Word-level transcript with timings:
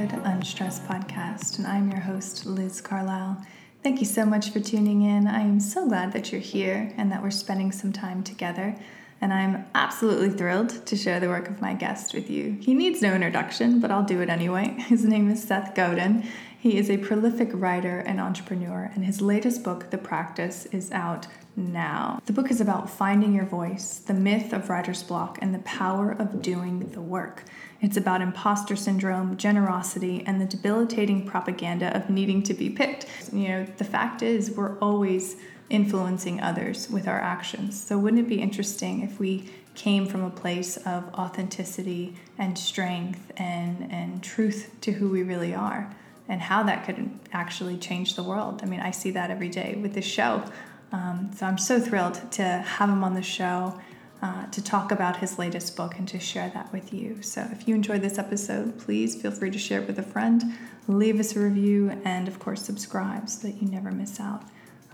Motherhood 0.00 0.24
Unstressed 0.24 0.88
podcast, 0.88 1.58
and 1.58 1.66
I'm 1.66 1.90
your 1.90 2.00
host, 2.00 2.46
Liz 2.46 2.80
Carlisle. 2.80 3.44
Thank 3.82 4.00
you 4.00 4.06
so 4.06 4.24
much 4.24 4.48
for 4.48 4.58
tuning 4.58 5.02
in. 5.02 5.26
I 5.26 5.42
am 5.42 5.60
so 5.60 5.86
glad 5.86 6.14
that 6.14 6.32
you're 6.32 6.40
here 6.40 6.90
and 6.96 7.12
that 7.12 7.22
we're 7.22 7.30
spending 7.30 7.70
some 7.70 7.92
time 7.92 8.22
together. 8.22 8.74
And 9.20 9.30
I'm 9.30 9.66
absolutely 9.74 10.30
thrilled 10.30 10.86
to 10.86 10.96
share 10.96 11.20
the 11.20 11.28
work 11.28 11.50
of 11.50 11.60
my 11.60 11.74
guest 11.74 12.14
with 12.14 12.30
you. 12.30 12.56
He 12.62 12.72
needs 12.72 13.02
no 13.02 13.12
introduction, 13.12 13.78
but 13.78 13.90
I'll 13.90 14.02
do 14.02 14.22
it 14.22 14.30
anyway. 14.30 14.68
His 14.88 15.04
name 15.04 15.30
is 15.30 15.42
Seth 15.42 15.74
Godin. 15.74 16.26
He 16.58 16.78
is 16.78 16.88
a 16.88 16.96
prolific 16.96 17.50
writer 17.52 17.98
and 17.98 18.22
entrepreneur, 18.22 18.90
and 18.94 19.04
his 19.04 19.22
latest 19.22 19.64
book, 19.64 19.88
The 19.88 19.96
Practice, 19.96 20.66
is 20.66 20.92
out 20.92 21.26
now. 21.56 22.20
The 22.26 22.34
book 22.34 22.50
is 22.50 22.60
about 22.60 22.90
finding 22.90 23.34
your 23.34 23.46
voice, 23.46 23.96
the 23.98 24.12
myth 24.12 24.52
of 24.52 24.68
writer's 24.68 25.02
block, 25.02 25.38
and 25.40 25.54
the 25.54 25.60
power 25.60 26.10
of 26.12 26.42
doing 26.42 26.90
the 26.90 27.00
work. 27.00 27.44
It's 27.82 27.96
about 27.96 28.20
imposter 28.20 28.76
syndrome, 28.76 29.36
generosity, 29.36 30.22
and 30.26 30.40
the 30.40 30.44
debilitating 30.44 31.26
propaganda 31.26 31.96
of 31.96 32.10
needing 32.10 32.42
to 32.44 32.54
be 32.54 32.68
picked. 32.68 33.06
You 33.32 33.48
know, 33.48 33.66
the 33.78 33.84
fact 33.84 34.22
is, 34.22 34.50
we're 34.50 34.78
always 34.78 35.36
influencing 35.70 36.40
others 36.40 36.90
with 36.90 37.08
our 37.08 37.20
actions. 37.20 37.82
So, 37.82 37.96
wouldn't 37.96 38.20
it 38.20 38.28
be 38.28 38.40
interesting 38.40 39.02
if 39.02 39.18
we 39.18 39.50
came 39.74 40.06
from 40.06 40.24
a 40.24 40.30
place 40.30 40.76
of 40.78 41.04
authenticity 41.14 42.16
and 42.36 42.58
strength 42.58 43.32
and, 43.36 43.90
and 43.90 44.22
truth 44.22 44.70
to 44.82 44.92
who 44.92 45.08
we 45.08 45.22
really 45.22 45.54
are? 45.54 45.90
And 46.28 46.40
how 46.40 46.62
that 46.64 46.84
could 46.84 47.10
actually 47.32 47.76
change 47.76 48.14
the 48.14 48.22
world. 48.22 48.60
I 48.62 48.66
mean, 48.66 48.78
I 48.78 48.92
see 48.92 49.10
that 49.12 49.32
every 49.32 49.48
day 49.48 49.76
with 49.82 49.94
this 49.94 50.04
show. 50.04 50.44
Um, 50.92 51.30
so 51.34 51.44
I'm 51.44 51.58
so 51.58 51.80
thrilled 51.80 52.20
to 52.32 52.42
have 52.42 52.88
him 52.88 53.02
on 53.02 53.14
the 53.14 53.22
show 53.22 53.80
uh, 54.22 54.46
to 54.46 54.62
talk 54.62 54.92
about 54.92 55.16
his 55.16 55.38
latest 55.38 55.76
book 55.76 55.96
and 55.98 56.06
to 56.08 56.18
share 56.18 56.50
that 56.50 56.72
with 56.72 56.92
you. 56.92 57.22
So 57.22 57.48
if 57.52 57.66
you 57.66 57.74
enjoyed 57.74 58.02
this 58.02 58.18
episode, 58.18 58.78
please 58.78 59.20
feel 59.20 59.30
free 59.30 59.50
to 59.50 59.58
share 59.58 59.80
it 59.80 59.86
with 59.86 59.98
a 59.98 60.02
friend, 60.02 60.42
leave 60.86 61.18
us 61.18 61.34
a 61.36 61.40
review, 61.40 62.00
and 62.04 62.28
of 62.28 62.38
course, 62.38 62.62
subscribe 62.62 63.28
so 63.28 63.48
that 63.48 63.62
you 63.62 63.68
never 63.68 63.90
miss 63.90 64.20
out. 64.20 64.44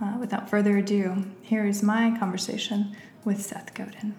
Uh, 0.00 0.16
without 0.20 0.48
further 0.48 0.76
ado, 0.76 1.24
here 1.42 1.66
is 1.66 1.82
my 1.82 2.16
conversation 2.18 2.94
with 3.24 3.42
Seth 3.42 3.74
Godin. 3.74 4.14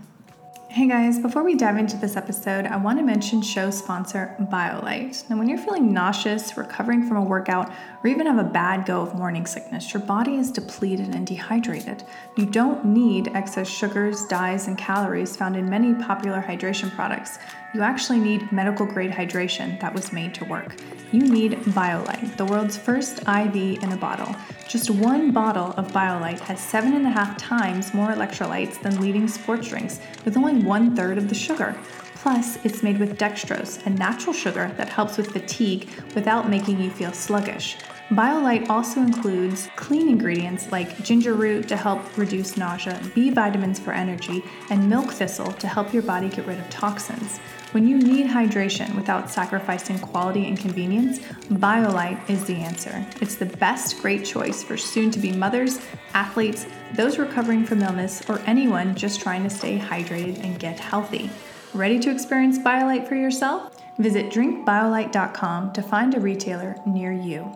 Hey 0.78 0.88
guys, 0.88 1.18
before 1.18 1.44
we 1.44 1.56
dive 1.56 1.78
into 1.78 1.98
this 1.98 2.16
episode, 2.16 2.68
I 2.68 2.78
want 2.78 3.00
to 3.00 3.04
mention 3.04 3.42
show 3.42 3.72
sponsor 3.72 4.36
Biolyte. 4.40 5.28
Now, 5.28 5.40
when 5.40 5.50
you're 5.50 5.58
feeling 5.58 5.92
nauseous, 5.92 6.56
recovering 6.56 7.08
from 7.08 7.18
a 7.18 7.24
workout, 7.24 7.72
or 8.04 8.08
even 8.08 8.28
have 8.28 8.38
a 8.38 8.44
bad 8.44 8.86
go 8.86 9.02
of 9.02 9.16
morning 9.16 9.48
sickness, 9.48 9.92
your 9.92 10.04
body 10.04 10.36
is 10.36 10.52
depleted 10.52 11.16
and 11.16 11.26
dehydrated. 11.26 12.04
You 12.36 12.46
don't 12.46 12.86
need 12.86 13.30
excess 13.30 13.68
sugars, 13.68 14.28
dyes, 14.28 14.68
and 14.68 14.78
calories 14.78 15.36
found 15.36 15.58
in 15.58 15.68
many 15.68 15.96
popular 15.96 16.44
hydration 16.44 16.94
products. 16.94 17.40
You 17.74 17.82
actually 17.82 18.20
need 18.20 18.50
medical 18.52 18.86
grade 18.86 19.12
hydration 19.12 19.78
that 19.82 19.94
was 19.94 20.14
made 20.14 20.34
to 20.36 20.46
work. 20.46 20.78
You 21.12 21.20
need 21.22 21.52
Biolyte, 21.52 22.38
the 22.38 22.46
world's 22.46 22.78
first 22.78 23.20
IV 23.28 23.56
in 23.56 23.92
a 23.92 23.98
bottle. 23.98 24.34
Just 24.70 24.90
one 24.90 25.32
bottle 25.32 25.74
of 25.74 25.92
Biolyte 25.92 26.40
has 26.40 26.62
seven 26.62 26.94
and 26.94 27.06
a 27.06 27.10
half 27.10 27.38
times 27.38 27.94
more 27.94 28.08
electrolytes 28.08 28.82
than 28.82 29.02
leading 29.02 29.28
sports 29.28 29.68
drinks, 29.68 30.00
with 30.24 30.38
only 30.38 30.64
one 30.64 30.96
third 30.96 31.18
of 31.18 31.28
the 31.28 31.36
sugar. 31.36 31.78
Plus, 32.16 32.58
it's 32.66 32.84
made 32.84 33.00
with 33.00 33.18
dextrose, 33.18 33.86
a 33.86 33.90
natural 33.90 34.34
sugar 34.34 34.72
that 34.78 34.90
helps 34.90 35.18
with 35.18 35.32
fatigue 35.32 35.90
without 36.16 36.50
making 36.50 36.80
you 36.80 36.90
feel 36.90 37.12
sluggish. 37.12 37.78
Biolyte 38.10 38.70
also 38.70 39.02
includes 39.02 39.68
clean 39.76 40.08
ingredients 40.08 40.72
like 40.72 41.04
ginger 41.04 41.34
root 41.34 41.68
to 41.68 41.76
help 41.76 42.18
reduce 42.18 42.56
nausea, 42.56 43.02
B 43.14 43.30
vitamins 43.30 43.80
for 43.80 43.92
energy, 43.92 44.42
and 44.70 44.90
milk 44.90 45.12
thistle 45.12 45.52
to 45.52 45.68
help 45.68 45.94
your 45.94 46.04
body 46.04 46.30
get 46.30 46.48
rid 46.48 46.58
of 46.58 46.70
toxins. 46.70 47.42
When 47.72 47.86
you 47.86 47.98
need 47.98 48.28
hydration 48.28 48.96
without 48.96 49.30
sacrificing 49.30 50.00
quality 50.00 50.48
and 50.48 50.58
convenience, 50.58 51.20
Biolyte 51.50 52.30
is 52.30 52.46
the 52.46 52.56
answer. 52.56 53.06
It's 53.20 53.36
the 53.36 53.46
best 53.46 54.02
great 54.02 54.24
choice 54.24 54.64
for 54.64 54.78
soon 54.78 55.12
to 55.12 55.20
be 55.20 55.34
mothers, 55.34 55.82
athletes, 56.14 56.66
those 56.94 57.18
recovering 57.20 57.66
from 57.66 57.82
illness, 57.82 58.24
or 58.30 58.40
anyone 58.46 58.96
just 58.96 59.20
trying 59.20 59.44
to 59.44 59.50
stay 59.50 59.78
hydrated 59.78 60.42
and 60.46 60.58
get 60.58 60.80
healthy. 60.80 61.30
Ready 61.74 62.00
to 62.00 62.10
experience 62.10 62.58
Biolyte 62.58 63.06
for 63.06 63.16
yourself? 63.16 63.76
Visit 64.00 64.32
drinkbiolyte.com 64.32 65.74
to 65.74 65.82
find 65.82 66.16
a 66.16 66.22
retailer 66.22 66.78
near 66.86 67.12
you. 67.12 67.54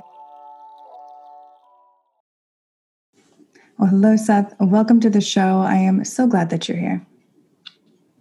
Well, 3.78 3.90
hello, 3.90 4.18
Seth. 4.18 4.54
Welcome 4.60 5.00
to 5.00 5.10
the 5.10 5.22
show. 5.22 5.60
I 5.60 5.76
am 5.76 6.04
so 6.04 6.28
glad 6.28 6.50
that 6.50 6.68
you're 6.68 6.78
here. 6.78 7.06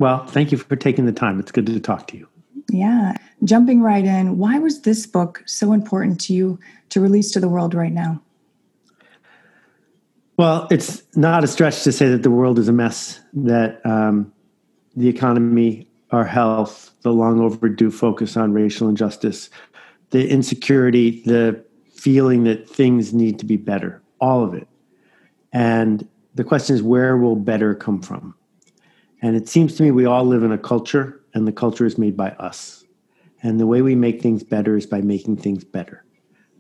Well, 0.01 0.25
thank 0.27 0.51
you 0.51 0.57
for 0.57 0.77
taking 0.77 1.05
the 1.05 1.13
time. 1.13 1.39
It's 1.39 1.53
good 1.53 1.67
to 1.67 1.79
talk 1.79 2.07
to 2.09 2.17
you. 2.17 2.27
Yeah. 2.71 3.13
Jumping 3.45 3.83
right 3.83 4.05
in, 4.05 4.39
why 4.39 4.59
was 4.59 4.81
this 4.81 5.07
book 5.07 5.43
so 5.45 5.75
important 5.75 6.19
to 6.23 6.33
you 6.33 6.59
to 6.89 7.01
release 7.01 7.31
to 7.33 7.41
the 7.41 7.51
world 7.51 7.75
right 7.75 7.93
now? 7.93 8.23
Well, 10.39 10.67
it's 10.71 11.03
not 11.17 11.45
a 11.45 11.47
stretch 11.47 11.83
to 11.83 11.93
say 11.93 12.09
that 12.09 12.23
the 12.23 12.31
world 12.31 12.59
is 12.59 12.67
a 12.67 12.73
mess, 12.73 13.21
that 13.35 13.85
um, 13.85 14.33
the 14.97 15.09
economy, 15.09 15.87
our 16.13 16.25
health, 16.25 16.93
the 17.03 17.13
long 17.13 17.39
overdue 17.39 17.91
focus 17.91 18.39
on 18.39 18.55
racial 18.55 18.89
injustice, 18.89 19.51
the 20.11 20.27
insecurity, 20.27 21.23
the 21.27 21.63
feeling 21.93 22.45
that 22.45 22.67
things 22.67 23.13
need 23.13 23.39
to 23.39 23.45
be 23.45 23.59
better, 23.59 24.01
all 24.19 24.43
of 24.43 24.55
it. 24.55 24.67
And 25.53 26.09
the 26.35 26.45
question 26.45 26.75
is, 26.75 26.83
where 26.83 27.19
will 27.19 27.37
better 27.37 27.75
come 27.75 28.01
from? 28.01 28.35
And 29.23 29.37
it 29.37 29.49
seems 29.49 29.75
to 29.75 29.83
me 29.83 29.91
we 29.91 30.07
all 30.07 30.25
live 30.25 30.43
in 30.43 30.53
a 30.53 30.59
culture, 30.59 31.21
and 31.35 31.47
the 31.47 31.53
culture 31.53 31.87
is 31.87 31.99
made 31.99 32.17
by 32.17 32.31
us. 32.33 32.85
And 33.43 33.59
the 33.59 33.67
way 33.67 33.83
we 33.83 33.95
make 33.95 34.21
things 34.21 34.43
better 34.43 34.77
is 34.77 34.87
by 34.87 35.01
making 35.01 35.37
things 35.39 35.65
better, 35.65 36.05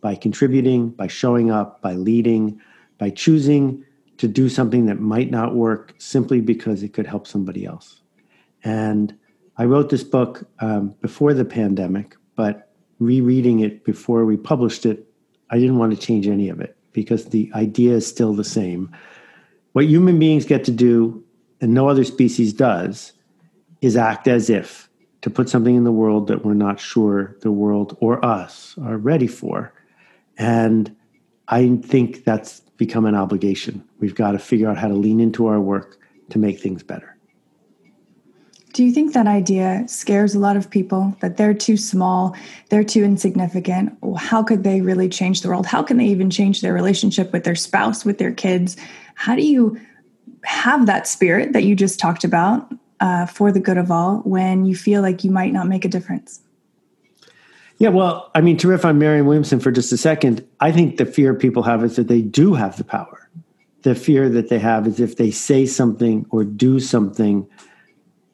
by 0.00 0.14
contributing, 0.14 0.90
by 0.90 1.06
showing 1.06 1.50
up, 1.50 1.82
by 1.82 1.94
leading, 1.94 2.60
by 2.98 3.10
choosing 3.10 3.84
to 4.18 4.28
do 4.28 4.48
something 4.48 4.86
that 4.86 5.00
might 5.00 5.30
not 5.30 5.54
work 5.54 5.94
simply 5.98 6.40
because 6.40 6.82
it 6.82 6.92
could 6.92 7.06
help 7.06 7.26
somebody 7.26 7.64
else. 7.64 8.02
And 8.62 9.14
I 9.56 9.64
wrote 9.64 9.90
this 9.90 10.04
book 10.04 10.46
um, 10.60 10.94
before 11.00 11.34
the 11.34 11.44
pandemic, 11.44 12.16
but 12.34 12.70
rereading 12.98 13.60
it 13.60 13.84
before 13.84 14.24
we 14.24 14.36
published 14.36 14.84
it, 14.84 15.06
I 15.50 15.58
didn't 15.58 15.78
want 15.78 15.92
to 15.92 16.06
change 16.06 16.26
any 16.28 16.48
of 16.48 16.60
it 16.60 16.76
because 16.92 17.26
the 17.26 17.50
idea 17.54 17.94
is 17.94 18.06
still 18.06 18.34
the 18.34 18.44
same. 18.44 18.94
What 19.72 19.86
human 19.86 20.18
beings 20.18 20.44
get 20.44 20.64
to 20.64 20.70
do 20.70 21.24
and 21.60 21.74
no 21.74 21.88
other 21.88 22.04
species 22.04 22.52
does, 22.52 23.12
is 23.80 23.96
act 23.96 24.28
as 24.28 24.50
if 24.50 24.88
to 25.22 25.30
put 25.30 25.48
something 25.48 25.74
in 25.74 25.84
the 25.84 25.92
world 25.92 26.28
that 26.28 26.44
we're 26.44 26.54
not 26.54 26.80
sure 26.80 27.36
the 27.42 27.52
world 27.52 27.96
or 28.00 28.24
us 28.24 28.74
are 28.82 28.96
ready 28.96 29.26
for. 29.26 29.72
And 30.38 30.94
I 31.48 31.76
think 31.84 32.24
that's 32.24 32.60
become 32.76 33.04
an 33.04 33.14
obligation. 33.14 33.84
We've 33.98 34.14
got 34.14 34.32
to 34.32 34.38
figure 34.38 34.68
out 34.68 34.78
how 34.78 34.88
to 34.88 34.94
lean 34.94 35.20
into 35.20 35.46
our 35.46 35.60
work 35.60 35.98
to 36.30 36.38
make 36.38 36.60
things 36.60 36.82
better. 36.82 37.16
Do 38.72 38.84
you 38.84 38.92
think 38.92 39.14
that 39.14 39.26
idea 39.26 39.82
scares 39.88 40.34
a 40.34 40.38
lot 40.38 40.56
of 40.56 40.70
people 40.70 41.16
that 41.20 41.36
they're 41.36 41.52
too 41.52 41.76
small, 41.76 42.36
they're 42.68 42.84
too 42.84 43.02
insignificant? 43.02 43.98
How 44.16 44.44
could 44.44 44.62
they 44.62 44.80
really 44.80 45.08
change 45.08 45.42
the 45.42 45.48
world? 45.48 45.66
How 45.66 45.82
can 45.82 45.96
they 45.96 46.06
even 46.06 46.30
change 46.30 46.60
their 46.60 46.72
relationship 46.72 47.32
with 47.32 47.42
their 47.42 47.56
spouse, 47.56 48.04
with 48.04 48.18
their 48.18 48.32
kids? 48.32 48.76
How 49.16 49.34
do 49.34 49.42
you 49.42 49.78
have 50.44 50.86
that 50.86 51.06
spirit 51.06 51.52
that 51.52 51.64
you 51.64 51.74
just 51.74 51.98
talked 51.98 52.24
about 52.24 52.72
uh, 53.00 53.26
for 53.26 53.52
the 53.52 53.60
good 53.60 53.78
of 53.78 53.90
all 53.90 54.18
when 54.18 54.64
you 54.64 54.74
feel 54.74 55.02
like 55.02 55.24
you 55.24 55.30
might 55.30 55.52
not 55.52 55.66
make 55.66 55.84
a 55.84 55.88
difference? 55.88 56.40
Yeah, 57.78 57.88
well, 57.88 58.30
I 58.34 58.42
mean, 58.42 58.58
to 58.58 58.68
riff 58.68 58.84
on 58.84 58.98
Marianne 58.98 59.24
Williamson 59.24 59.58
for 59.58 59.70
just 59.70 59.90
a 59.90 59.96
second, 59.96 60.46
I 60.60 60.70
think 60.70 60.98
the 60.98 61.06
fear 61.06 61.32
people 61.34 61.62
have 61.62 61.82
is 61.82 61.96
that 61.96 62.08
they 62.08 62.20
do 62.20 62.52
have 62.52 62.76
the 62.76 62.84
power. 62.84 63.30
The 63.82 63.94
fear 63.94 64.28
that 64.28 64.50
they 64.50 64.58
have 64.58 64.86
is 64.86 65.00
if 65.00 65.16
they 65.16 65.30
say 65.30 65.64
something 65.64 66.26
or 66.28 66.44
do 66.44 66.78
something, 66.78 67.48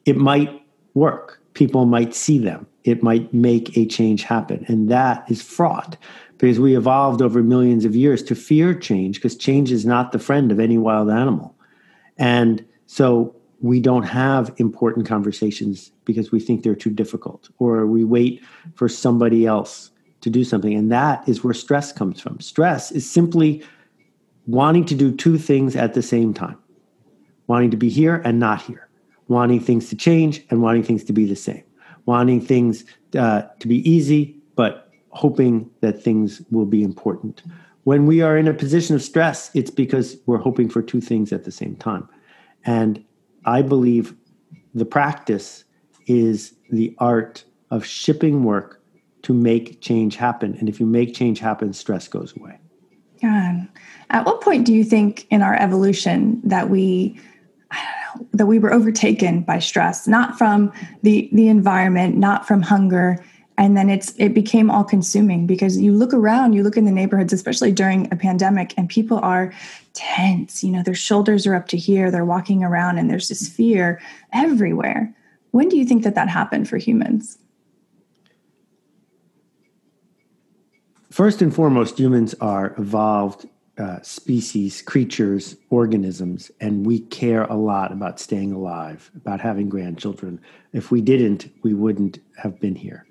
it 0.04 0.16
might 0.16 0.50
work. 0.94 1.40
People 1.54 1.86
might 1.86 2.12
see 2.12 2.40
them. 2.40 2.66
It 2.82 3.04
might 3.04 3.32
make 3.32 3.76
a 3.76 3.86
change 3.86 4.24
happen. 4.24 4.64
And 4.66 4.90
that 4.90 5.24
is 5.30 5.42
fraught 5.42 5.96
because 6.38 6.58
we 6.58 6.76
evolved 6.76 7.22
over 7.22 7.42
millions 7.42 7.84
of 7.84 7.94
years 7.94 8.24
to 8.24 8.34
fear 8.34 8.74
change 8.74 9.16
because 9.16 9.36
change 9.36 9.70
is 9.70 9.86
not 9.86 10.10
the 10.10 10.18
friend 10.18 10.50
of 10.50 10.58
any 10.58 10.76
wild 10.76 11.08
animal. 11.08 11.55
And 12.18 12.64
so 12.86 13.34
we 13.60 13.80
don't 13.80 14.04
have 14.04 14.54
important 14.58 15.06
conversations 15.06 15.90
because 16.04 16.30
we 16.30 16.40
think 16.40 16.62
they're 16.62 16.74
too 16.74 16.90
difficult, 16.90 17.48
or 17.58 17.86
we 17.86 18.04
wait 18.04 18.42
for 18.74 18.88
somebody 18.88 19.46
else 19.46 19.90
to 20.20 20.30
do 20.30 20.44
something. 20.44 20.74
And 20.74 20.90
that 20.92 21.28
is 21.28 21.42
where 21.42 21.54
stress 21.54 21.92
comes 21.92 22.20
from. 22.20 22.40
Stress 22.40 22.90
is 22.92 23.08
simply 23.08 23.62
wanting 24.46 24.84
to 24.86 24.94
do 24.94 25.14
two 25.14 25.38
things 25.38 25.74
at 25.74 25.94
the 25.94 26.02
same 26.02 26.32
time 26.32 26.58
wanting 27.48 27.70
to 27.70 27.76
be 27.76 27.88
here 27.88 28.20
and 28.24 28.40
not 28.40 28.60
here, 28.62 28.88
wanting 29.28 29.60
things 29.60 29.88
to 29.88 29.96
change 29.96 30.44
and 30.50 30.62
wanting 30.62 30.82
things 30.82 31.04
to 31.04 31.12
be 31.12 31.24
the 31.24 31.36
same, 31.36 31.62
wanting 32.04 32.40
things 32.40 32.84
uh, 33.16 33.42
to 33.60 33.68
be 33.68 33.88
easy, 33.88 34.36
but 34.56 34.90
hoping 35.10 35.70
that 35.80 36.02
things 36.02 36.42
will 36.50 36.66
be 36.66 36.82
important. 36.82 37.42
When 37.86 38.04
we 38.06 38.20
are 38.20 38.36
in 38.36 38.48
a 38.48 38.52
position 38.52 38.96
of 38.96 39.02
stress, 39.02 39.48
it's 39.54 39.70
because 39.70 40.16
we're 40.26 40.38
hoping 40.38 40.68
for 40.68 40.82
two 40.82 41.00
things 41.00 41.32
at 41.32 41.44
the 41.44 41.52
same 41.52 41.76
time. 41.76 42.08
And 42.64 43.04
I 43.44 43.62
believe 43.62 44.12
the 44.74 44.84
practice 44.84 45.62
is 46.08 46.52
the 46.68 46.96
art 46.98 47.44
of 47.70 47.86
shipping 47.86 48.42
work 48.42 48.82
to 49.22 49.32
make 49.32 49.80
change 49.82 50.16
happen. 50.16 50.56
And 50.58 50.68
if 50.68 50.80
you 50.80 50.86
make 50.86 51.14
change 51.14 51.38
happen, 51.38 51.72
stress 51.72 52.08
goes 52.08 52.36
away. 52.36 52.58
Yeah. 53.22 53.66
At 54.10 54.26
what 54.26 54.40
point 54.40 54.66
do 54.66 54.74
you 54.74 54.82
think 54.82 55.24
in 55.30 55.40
our 55.40 55.54
evolution 55.54 56.40
that 56.42 56.68
we 56.68 57.20
that 58.32 58.46
we 58.46 58.58
were 58.58 58.72
overtaken 58.72 59.42
by 59.42 59.60
stress, 59.60 60.08
not 60.08 60.36
from 60.36 60.72
the 61.04 61.28
the 61.32 61.46
environment, 61.46 62.16
not 62.16 62.48
from 62.48 62.62
hunger, 62.62 63.24
and 63.58 63.76
then 63.76 63.88
it's 63.88 64.14
it 64.18 64.34
became 64.34 64.70
all 64.70 64.84
consuming 64.84 65.46
because 65.46 65.78
you 65.78 65.92
look 65.92 66.12
around, 66.12 66.52
you 66.52 66.62
look 66.62 66.76
in 66.76 66.84
the 66.84 66.92
neighborhoods, 66.92 67.32
especially 67.32 67.72
during 67.72 68.12
a 68.12 68.16
pandemic, 68.16 68.74
and 68.76 68.88
people 68.88 69.18
are 69.20 69.52
tense. 69.94 70.62
You 70.62 70.72
know, 70.72 70.82
their 70.82 70.94
shoulders 70.94 71.46
are 71.46 71.54
up 71.54 71.68
to 71.68 71.76
here. 71.76 72.10
They're 72.10 72.24
walking 72.24 72.62
around, 72.62 72.98
and 72.98 73.08
there's 73.08 73.28
this 73.28 73.48
fear 73.48 74.00
everywhere. 74.32 75.14
When 75.52 75.68
do 75.68 75.76
you 75.76 75.86
think 75.86 76.02
that 76.04 76.14
that 76.14 76.28
happened 76.28 76.68
for 76.68 76.76
humans? 76.76 77.38
First 81.10 81.40
and 81.40 81.54
foremost, 81.54 81.98
humans 81.98 82.34
are 82.42 82.74
evolved 82.76 83.48
uh, 83.78 84.00
species, 84.02 84.82
creatures, 84.82 85.56
organisms, 85.70 86.50
and 86.60 86.84
we 86.84 87.00
care 87.00 87.44
a 87.44 87.54
lot 87.54 87.92
about 87.92 88.20
staying 88.20 88.52
alive, 88.52 89.10
about 89.16 89.40
having 89.40 89.68
grandchildren. 89.68 90.40
If 90.72 90.90
we 90.90 91.00
didn't, 91.00 91.50
we 91.62 91.72
wouldn't 91.72 92.18
have 92.36 92.60
been 92.60 92.74
here. 92.74 93.05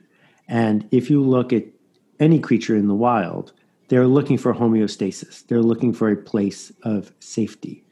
And 0.48 0.88
if 0.92 1.10
you 1.10 1.22
look 1.22 1.54
at 1.54 1.66
any 2.20 2.40
creature 2.40 2.76
in 2.76 2.88
the 2.88 2.96
wild, 2.96 3.52
they're 3.88 4.08
looking 4.08 4.38
for 4.38 4.54
homeostasis. 4.54 5.46
They're 5.48 5.62
looking 5.62 5.94
for 5.94 6.10
a 6.10 6.16
place 6.16 6.72
of 6.84 7.12
safety. 7.20 7.84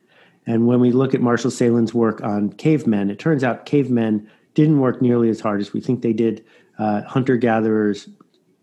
And 0.46 0.68
when 0.68 0.80
we 0.80 0.92
look 0.92 1.14
at 1.14 1.22
Marshall 1.22 1.52
Sahlins' 1.52 1.94
work 1.94 2.22
on 2.22 2.52
cavemen, 2.54 3.10
it 3.10 3.20
turns 3.20 3.44
out 3.44 3.66
cavemen 3.66 4.30
didn't 4.56 4.80
work 4.80 5.02
nearly 5.02 5.30
as 5.30 5.40
hard 5.40 5.62
as 5.62 5.74
we 5.74 5.80
think 5.80 6.02
they 6.02 6.14
did. 6.14 6.46
Uh, 6.78 7.02
Hunter 7.04 7.38
gatherers 7.38 8.10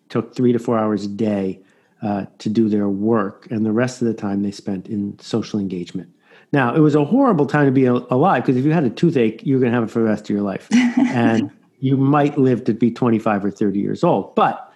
took 0.09 0.35
three 0.35 0.53
to 0.53 0.59
four 0.59 0.79
hours 0.79 1.05
a 1.05 1.09
day 1.09 1.61
uh, 2.03 2.27
to 2.39 2.49
do 2.49 2.69
their 2.69 2.89
work, 2.89 3.47
and 3.51 3.65
the 3.65 3.73
rest 3.73 4.03
of 4.03 4.09
the 4.09 4.15
time 4.15 4.43
they 4.43 4.51
spent 4.51 4.89
in 4.89 5.19
social 5.19 5.61
engagement. 5.61 6.13
Now, 6.53 6.75
it 6.75 6.81
was 6.81 6.95
a 6.95 7.05
horrible 7.05 7.47
time 7.47 7.67
to 7.67 7.73
be 7.73 7.87
alive 7.87 8.43
because 8.43 8.57
if 8.57 8.65
you 8.65 8.73
had 8.73 8.85
a 8.85 8.91
toothache, 8.91 9.43
you're 9.45 9.61
going 9.61 9.71
to 9.71 9.77
have 9.77 9.85
it 9.85 9.91
for 9.91 10.01
the 10.01 10.07
rest 10.07 10.25
of 10.25 10.31
your 10.31 10.43
life. 10.43 10.67
and 10.73 11.51
you 11.81 11.97
might 11.97 12.39
live 12.39 12.65
to 12.65 12.75
be 12.75 12.91
25 12.91 13.45
or 13.45 13.51
30 13.51 13.79
years 13.81 14.05
old. 14.05 14.35
But 14.35 14.73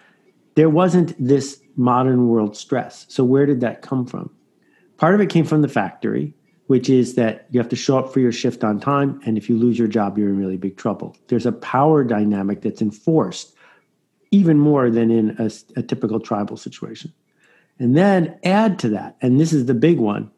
there 0.55 0.71
wasn't 0.71 1.15
this 1.25 1.61
modern 1.77 2.29
world 2.29 2.57
stress. 2.57 3.07
So, 3.09 3.25
where 3.25 3.47
did 3.47 3.61
that 3.61 3.83
come 3.83 4.07
from? 4.07 4.31
Part 4.97 5.15
of 5.15 5.21
it 5.21 5.29
came 5.29 5.45
from 5.45 5.63
the 5.63 5.69
factory, 5.69 6.35
which 6.67 6.89
is 6.89 7.15
that 7.15 7.47
you 7.51 7.61
have 7.61 7.69
to 7.71 7.77
show 7.77 7.99
up 7.99 8.13
for 8.13 8.21
your 8.21 8.33
shift 8.33 8.65
on 8.65 8.81
time. 8.81 9.21
And 9.27 9.37
if 9.37 9.49
you 9.49 9.57
lose 9.57 9.79
your 9.79 9.89
job, 9.89 10.17
you're 10.17 10.29
in 10.29 10.39
really 10.39 10.57
big 10.57 10.77
trouble. 10.77 11.17
There's 11.29 11.47
a 11.47 11.53
power 11.53 12.05
dynamic 12.05 12.63
that's 12.63 12.81
enforced 12.81 13.55
even 14.31 14.59
more 14.59 14.91
than 14.91 15.11
in 15.11 15.37
a, 15.39 15.51
a 15.79 15.83
typical 15.83 16.19
tribal 16.19 16.57
situation. 16.57 17.13
And 17.79 17.97
then 17.97 18.39
add 18.45 18.79
to 18.81 18.89
that, 18.91 19.17
and 19.21 19.41
this 19.41 19.53
is 19.53 19.67
the 19.67 19.75
big 19.75 19.99
one 19.99 20.31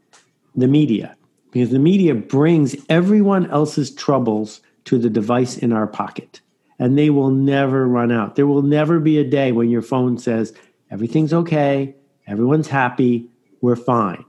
the 0.55 0.69
media, 0.69 1.15
because 1.53 1.71
the 1.71 1.79
media 1.79 2.15
brings 2.15 2.75
everyone 2.89 3.51
else's 3.51 3.95
troubles 3.95 4.63
to 4.87 4.97
the 4.99 5.11
device 5.11 5.59
in 5.59 5.71
our 5.71 5.87
pocket, 5.87 6.41
and 6.79 6.99
they 6.99 7.11
will 7.11 7.31
never 7.31 7.87
run 7.89 8.13
out. 8.13 8.37
There 8.37 8.47
will 8.47 8.63
never 8.63 9.01
be 9.01 9.19
a 9.19 9.25
day 9.25 9.53
when 9.53 9.71
your 9.71 9.83
phone 9.83 10.19
says, 10.19 10.53
everything's 10.91 11.33
okay, 11.33 11.95
everyone's 12.27 12.69
happy, 12.69 13.29
we're 13.61 13.77
fine. 13.77 14.25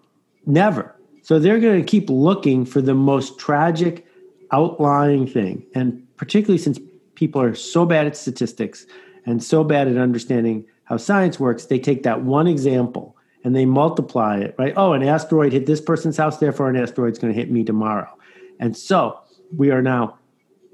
Never. 0.46 0.96
So 1.22 1.40
they're 1.40 1.60
going 1.60 1.82
to 1.82 1.86
keep 1.86 2.10
looking 2.10 2.66
for 2.66 2.82
the 2.82 2.94
most 2.94 3.38
tragic 3.38 4.06
outlying 4.52 5.28
thing. 5.28 5.66
And 5.76 6.08
particularly 6.16 6.58
since 6.58 6.80
people 7.16 7.42
are 7.42 7.54
so 7.54 7.86
bad 7.86 8.08
at 8.08 8.16
statistics, 8.16 8.86
and 9.28 9.44
so 9.44 9.64
bad 9.64 9.88
at 9.88 9.98
understanding 9.98 10.66
how 10.86 10.98
science 10.98 11.40
works, 11.40 11.66
they 11.66 11.78
take 11.78 12.04
that 12.04 12.24
one 12.24 12.48
example 12.48 13.16
and 13.44 13.56
they 13.56 13.66
multiply 13.66 14.38
it, 14.40 14.56
right? 14.58 14.74
Oh, 14.76 14.94
an 14.94 15.04
asteroid 15.04 15.54
hit 15.54 15.66
this 15.66 15.82
person's 15.82 16.18
house, 16.18 16.38
therefore 16.38 16.70
an 16.70 16.78
asteroid's 16.78 17.20
going 17.20 17.34
to 17.34 17.40
hit 17.40 17.52
me 17.52 17.64
tomorrow. 17.64 18.10
And 18.60 18.76
so 18.76 19.20
we 19.56 19.70
are 19.70 19.82
now 19.82 20.18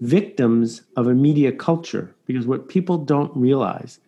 victims 0.01 0.81
of 0.95 1.07
a 1.07 1.13
media 1.13 1.51
culture 1.51 2.16
because 2.25 2.45
what 2.45 2.68
people 2.69 2.98
don't 2.98 3.36
realize 3.36 4.00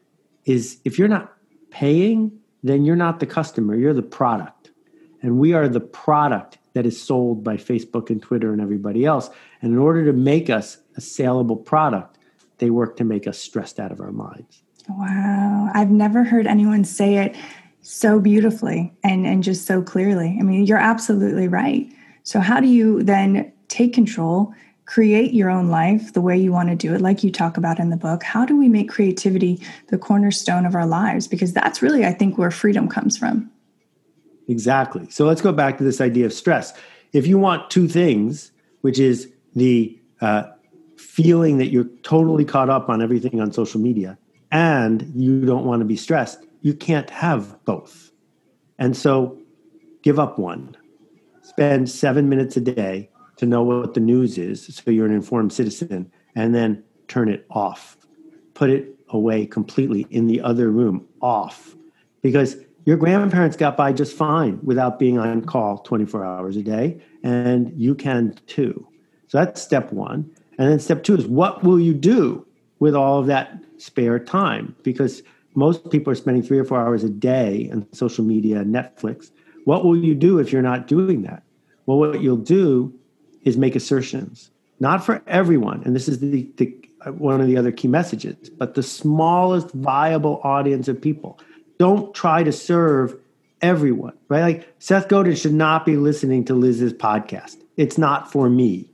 is 0.45 0.79
if 0.85 0.99
you're 0.99 1.07
not 1.07 1.33
paying, 1.69 2.31
then 2.63 2.85
you're 2.85 2.95
not 2.95 3.19
the 3.19 3.25
customer, 3.25 3.75
you're 3.75 3.93
the 3.93 4.01
product. 4.01 4.71
And 5.21 5.39
we 5.39 5.53
are 5.53 5.67
the 5.67 5.79
product 5.79 6.57
that 6.73 6.85
is 6.85 7.01
sold 7.01 7.43
by 7.43 7.57
Facebook 7.57 8.09
and 8.09 8.21
Twitter 8.21 8.51
and 8.51 8.61
everybody 8.61 9.05
else. 9.05 9.29
And 9.61 9.73
in 9.73 9.79
order 9.79 10.05
to 10.05 10.13
make 10.13 10.49
us 10.49 10.77
a 10.97 11.01
saleable 11.01 11.55
product, 11.55 12.17
they 12.57 12.69
work 12.69 12.97
to 12.97 13.03
make 13.03 13.27
us 13.27 13.37
stressed 13.37 13.79
out 13.79 13.91
of 13.91 13.99
our 13.99 14.11
minds. 14.11 14.61
Wow. 14.89 15.69
I've 15.73 15.89
never 15.89 16.23
heard 16.23 16.47
anyone 16.47 16.83
say 16.83 17.17
it 17.17 17.35
so 17.81 18.19
beautifully 18.19 18.93
and, 19.03 19.25
and 19.25 19.43
just 19.43 19.65
so 19.65 19.81
clearly. 19.81 20.37
I 20.39 20.43
mean, 20.43 20.65
you're 20.65 20.77
absolutely 20.77 21.47
right. 21.47 21.87
So, 22.23 22.39
how 22.39 22.59
do 22.59 22.67
you 22.67 23.03
then 23.03 23.51
take 23.67 23.93
control, 23.93 24.53
create 24.85 25.33
your 25.33 25.49
own 25.49 25.69
life 25.69 26.13
the 26.13 26.21
way 26.21 26.37
you 26.37 26.51
want 26.51 26.69
to 26.69 26.75
do 26.75 26.93
it, 26.93 27.01
like 27.01 27.23
you 27.23 27.31
talk 27.31 27.57
about 27.57 27.79
in 27.79 27.89
the 27.89 27.97
book? 27.97 28.23
How 28.23 28.45
do 28.45 28.55
we 28.55 28.69
make 28.69 28.89
creativity 28.89 29.61
the 29.87 29.97
cornerstone 29.97 30.65
of 30.65 30.75
our 30.75 30.85
lives? 30.85 31.27
Because 31.27 31.53
that's 31.53 31.81
really, 31.81 32.05
I 32.05 32.13
think, 32.13 32.37
where 32.37 32.51
freedom 32.51 32.87
comes 32.87 33.17
from. 33.17 33.49
Exactly. 34.47 35.09
So, 35.09 35.25
let's 35.25 35.41
go 35.41 35.51
back 35.51 35.77
to 35.79 35.83
this 35.83 35.99
idea 35.99 36.25
of 36.25 36.33
stress. 36.33 36.73
If 37.13 37.25
you 37.25 37.37
want 37.37 37.69
two 37.69 37.87
things, 37.87 38.51
which 38.81 38.99
is 38.99 39.31
the 39.55 39.97
uh, 40.21 40.43
feeling 40.97 41.57
that 41.57 41.67
you're 41.67 41.89
totally 42.03 42.45
caught 42.45 42.69
up 42.69 42.89
on 42.89 43.01
everything 43.01 43.41
on 43.41 43.51
social 43.51 43.79
media 43.79 44.17
and 44.51 45.11
you 45.15 45.45
don't 45.45 45.65
want 45.65 45.79
to 45.79 45.85
be 45.85 45.95
stressed, 45.95 46.45
you 46.61 46.73
can't 46.73 47.09
have 47.09 47.63
both. 47.65 48.11
And 48.77 48.95
so 48.95 49.39
give 50.03 50.19
up 50.19 50.37
one. 50.37 50.75
Spend 51.41 51.89
seven 51.89 52.29
minutes 52.29 52.57
a 52.57 52.61
day 52.61 53.09
to 53.37 53.45
know 53.45 53.63
what 53.63 53.93
the 53.93 53.99
news 53.99 54.37
is 54.37 54.65
so 54.65 54.91
you're 54.91 55.05
an 55.05 55.13
informed 55.13 55.53
citizen, 55.53 56.11
and 56.35 56.53
then 56.53 56.83
turn 57.07 57.29
it 57.29 57.45
off. 57.49 57.97
Put 58.53 58.69
it 58.69 58.97
away 59.09 59.45
completely 59.45 60.07
in 60.09 60.27
the 60.27 60.41
other 60.41 60.71
room, 60.71 61.05
off. 61.21 61.75
Because 62.21 62.57
your 62.85 62.97
grandparents 62.97 63.57
got 63.57 63.75
by 63.77 63.91
just 63.93 64.15
fine 64.15 64.59
without 64.63 64.99
being 64.99 65.17
on 65.17 65.43
call 65.43 65.79
24 65.79 66.23
hours 66.23 66.55
a 66.55 66.61
day, 66.61 67.01
and 67.23 67.71
you 67.75 67.95
can 67.95 68.37
too. 68.47 68.87
So 69.27 69.39
that's 69.39 69.61
step 69.61 69.91
one. 69.91 70.29
And 70.57 70.71
then 70.71 70.79
step 70.79 71.03
two 71.03 71.15
is 71.15 71.25
what 71.25 71.63
will 71.63 71.79
you 71.79 71.93
do 71.93 72.45
with 72.79 72.95
all 72.95 73.19
of 73.19 73.27
that 73.27 73.59
spare 73.77 74.19
time? 74.19 74.75
Because 74.83 75.23
most 75.55 75.89
people 75.89 76.11
are 76.11 76.15
spending 76.15 76.43
three 76.43 76.59
or 76.59 76.65
four 76.65 76.79
hours 76.79 77.03
a 77.03 77.09
day 77.09 77.69
on 77.71 77.87
social 77.93 78.23
media 78.23 78.59
and 78.59 78.73
Netflix. 78.73 79.31
What 79.63 79.83
will 79.83 79.97
you 79.97 80.13
do 80.13 80.37
if 80.39 80.51
you're 80.51 80.61
not 80.61 80.87
doing 80.87 81.23
that? 81.23 81.43
Well, 81.85 81.97
what 81.97 82.21
you'll 82.21 82.37
do 82.37 82.93
is 83.45 83.57
make 83.57 83.75
assertions, 83.75 84.51
not 84.79 85.05
for 85.05 85.23
everyone. 85.27 85.81
And 85.85 85.95
this 85.95 86.09
is 86.09 86.19
the, 86.19 86.49
the 86.57 86.75
one 87.11 87.39
of 87.39 87.47
the 87.47 87.55
other 87.55 87.71
key 87.71 87.87
messages, 87.87 88.49
but 88.49 88.73
the 88.73 88.83
smallest 88.83 89.71
viable 89.71 90.41
audience 90.43 90.87
of 90.87 90.99
people. 90.99 91.39
Don't 91.77 92.13
try 92.13 92.43
to 92.43 92.51
serve 92.51 93.17
everyone, 93.61 94.17
right? 94.27 94.41
Like 94.41 94.73
Seth 94.79 95.07
Godin 95.07 95.35
should 95.35 95.53
not 95.53 95.85
be 95.85 95.95
listening 95.95 96.43
to 96.45 96.53
Liz's 96.53 96.93
podcast. 96.93 97.57
It's 97.77 97.97
not 97.97 98.31
for 98.31 98.49
me 98.49 98.89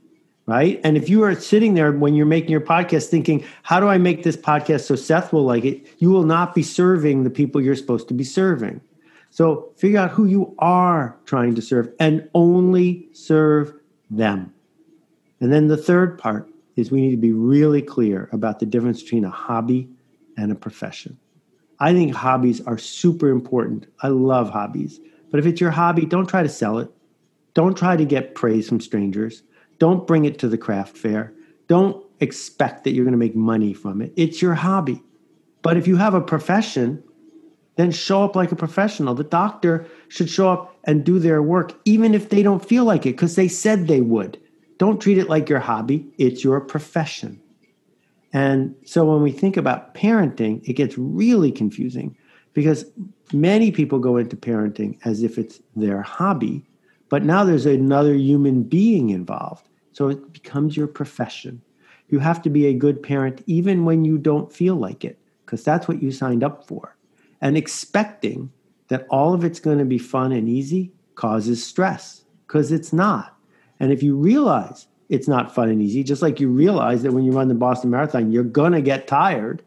right? 0.46 0.80
And 0.84 0.96
if 0.96 1.08
you 1.08 1.22
are 1.22 1.34
sitting 1.34 1.74
there 1.74 1.92
when 1.92 2.14
you're 2.14 2.26
making 2.26 2.50
your 2.50 2.60
podcast 2.60 3.08
thinking, 3.08 3.44
how 3.62 3.80
do 3.80 3.88
I 3.88 3.98
make 3.98 4.22
this 4.22 4.36
podcast 4.36 4.82
so 4.82 4.96
Seth 4.96 5.32
will 5.32 5.44
like 5.44 5.64
it? 5.64 5.86
You 5.98 6.10
will 6.10 6.24
not 6.24 6.54
be 6.54 6.62
serving 6.62 7.24
the 7.24 7.30
people 7.30 7.60
you're 7.60 7.76
supposed 7.76 8.08
to 8.08 8.14
be 8.14 8.24
serving. 8.24 8.80
So 9.30 9.70
figure 9.76 9.98
out 9.98 10.10
who 10.10 10.26
you 10.26 10.54
are 10.58 11.16
trying 11.24 11.54
to 11.54 11.62
serve 11.62 11.90
and 11.98 12.28
only 12.34 13.08
serve 13.12 13.72
them. 14.16 14.52
And 15.40 15.52
then 15.52 15.68
the 15.68 15.76
third 15.76 16.18
part 16.18 16.48
is 16.76 16.90
we 16.90 17.00
need 17.00 17.10
to 17.10 17.16
be 17.16 17.32
really 17.32 17.82
clear 17.82 18.28
about 18.32 18.60
the 18.60 18.66
difference 18.66 19.02
between 19.02 19.24
a 19.24 19.30
hobby 19.30 19.88
and 20.36 20.52
a 20.52 20.54
profession. 20.54 21.18
I 21.80 21.92
think 21.92 22.14
hobbies 22.14 22.60
are 22.66 22.78
super 22.78 23.28
important. 23.28 23.86
I 24.02 24.08
love 24.08 24.50
hobbies. 24.50 25.00
But 25.30 25.40
if 25.40 25.46
it's 25.46 25.60
your 25.60 25.70
hobby, 25.70 26.06
don't 26.06 26.28
try 26.28 26.42
to 26.42 26.48
sell 26.48 26.78
it. 26.78 26.90
Don't 27.54 27.76
try 27.76 27.96
to 27.96 28.04
get 28.04 28.34
praise 28.34 28.68
from 28.68 28.80
strangers 28.80 29.42
don't 29.82 30.06
bring 30.06 30.26
it 30.26 30.38
to 30.38 30.48
the 30.48 30.56
craft 30.56 30.96
fair. 30.96 31.32
Don't 31.66 32.06
expect 32.20 32.84
that 32.84 32.92
you're 32.92 33.04
going 33.04 33.14
to 33.14 33.18
make 33.18 33.34
money 33.34 33.74
from 33.74 34.00
it. 34.00 34.12
It's 34.14 34.40
your 34.40 34.54
hobby. 34.54 35.02
But 35.60 35.76
if 35.76 35.88
you 35.88 35.96
have 35.96 36.14
a 36.14 36.20
profession, 36.20 37.02
then 37.74 37.90
show 37.90 38.22
up 38.22 38.36
like 38.36 38.52
a 38.52 38.54
professional. 38.54 39.16
The 39.16 39.24
doctor 39.24 39.88
should 40.06 40.30
show 40.30 40.52
up 40.52 40.71
and 40.84 41.04
do 41.04 41.18
their 41.18 41.42
work, 41.42 41.78
even 41.84 42.14
if 42.14 42.28
they 42.28 42.42
don't 42.42 42.64
feel 42.64 42.84
like 42.84 43.06
it, 43.06 43.12
because 43.12 43.36
they 43.36 43.48
said 43.48 43.86
they 43.86 44.00
would. 44.00 44.38
Don't 44.78 45.00
treat 45.00 45.18
it 45.18 45.28
like 45.28 45.48
your 45.48 45.60
hobby, 45.60 46.06
it's 46.18 46.42
your 46.42 46.60
profession. 46.60 47.40
And 48.32 48.74
so 48.84 49.04
when 49.04 49.22
we 49.22 49.30
think 49.30 49.56
about 49.56 49.94
parenting, 49.94 50.66
it 50.66 50.72
gets 50.72 50.96
really 50.96 51.52
confusing 51.52 52.16
because 52.54 52.86
many 53.32 53.70
people 53.70 53.98
go 53.98 54.16
into 54.16 54.36
parenting 54.36 54.98
as 55.04 55.22
if 55.22 55.38
it's 55.38 55.60
their 55.76 56.02
hobby, 56.02 56.64
but 57.08 57.24
now 57.24 57.44
there's 57.44 57.66
another 57.66 58.14
human 58.14 58.62
being 58.62 59.10
involved. 59.10 59.68
So 59.92 60.08
it 60.08 60.32
becomes 60.32 60.76
your 60.76 60.86
profession. 60.86 61.60
You 62.08 62.18
have 62.18 62.42
to 62.42 62.50
be 62.50 62.66
a 62.66 62.74
good 62.74 63.02
parent 63.02 63.42
even 63.46 63.84
when 63.84 64.04
you 64.04 64.18
don't 64.18 64.52
feel 64.52 64.76
like 64.76 65.04
it, 65.04 65.18
because 65.44 65.62
that's 65.62 65.86
what 65.86 66.02
you 66.02 66.10
signed 66.10 66.42
up 66.42 66.66
for. 66.66 66.96
And 67.40 67.56
expecting 67.56 68.50
that 68.92 69.06
all 69.08 69.32
of 69.32 69.42
it's 69.42 69.58
going 69.58 69.78
to 69.78 69.86
be 69.86 69.96
fun 69.96 70.32
and 70.32 70.46
easy 70.46 70.92
causes 71.14 71.66
stress 71.66 72.24
because 72.46 72.70
it's 72.70 72.92
not. 72.92 73.34
And 73.80 73.90
if 73.90 74.02
you 74.02 74.14
realize 74.14 74.86
it's 75.08 75.26
not 75.26 75.54
fun 75.54 75.70
and 75.70 75.80
easy, 75.80 76.04
just 76.04 76.20
like 76.20 76.38
you 76.38 76.48
realize 76.48 77.02
that 77.02 77.12
when 77.12 77.24
you 77.24 77.32
run 77.32 77.48
the 77.48 77.54
Boston 77.54 77.88
Marathon, 77.88 78.30
you're 78.30 78.44
going 78.44 78.72
to 78.72 78.82
get 78.82 79.08
tired, 79.08 79.62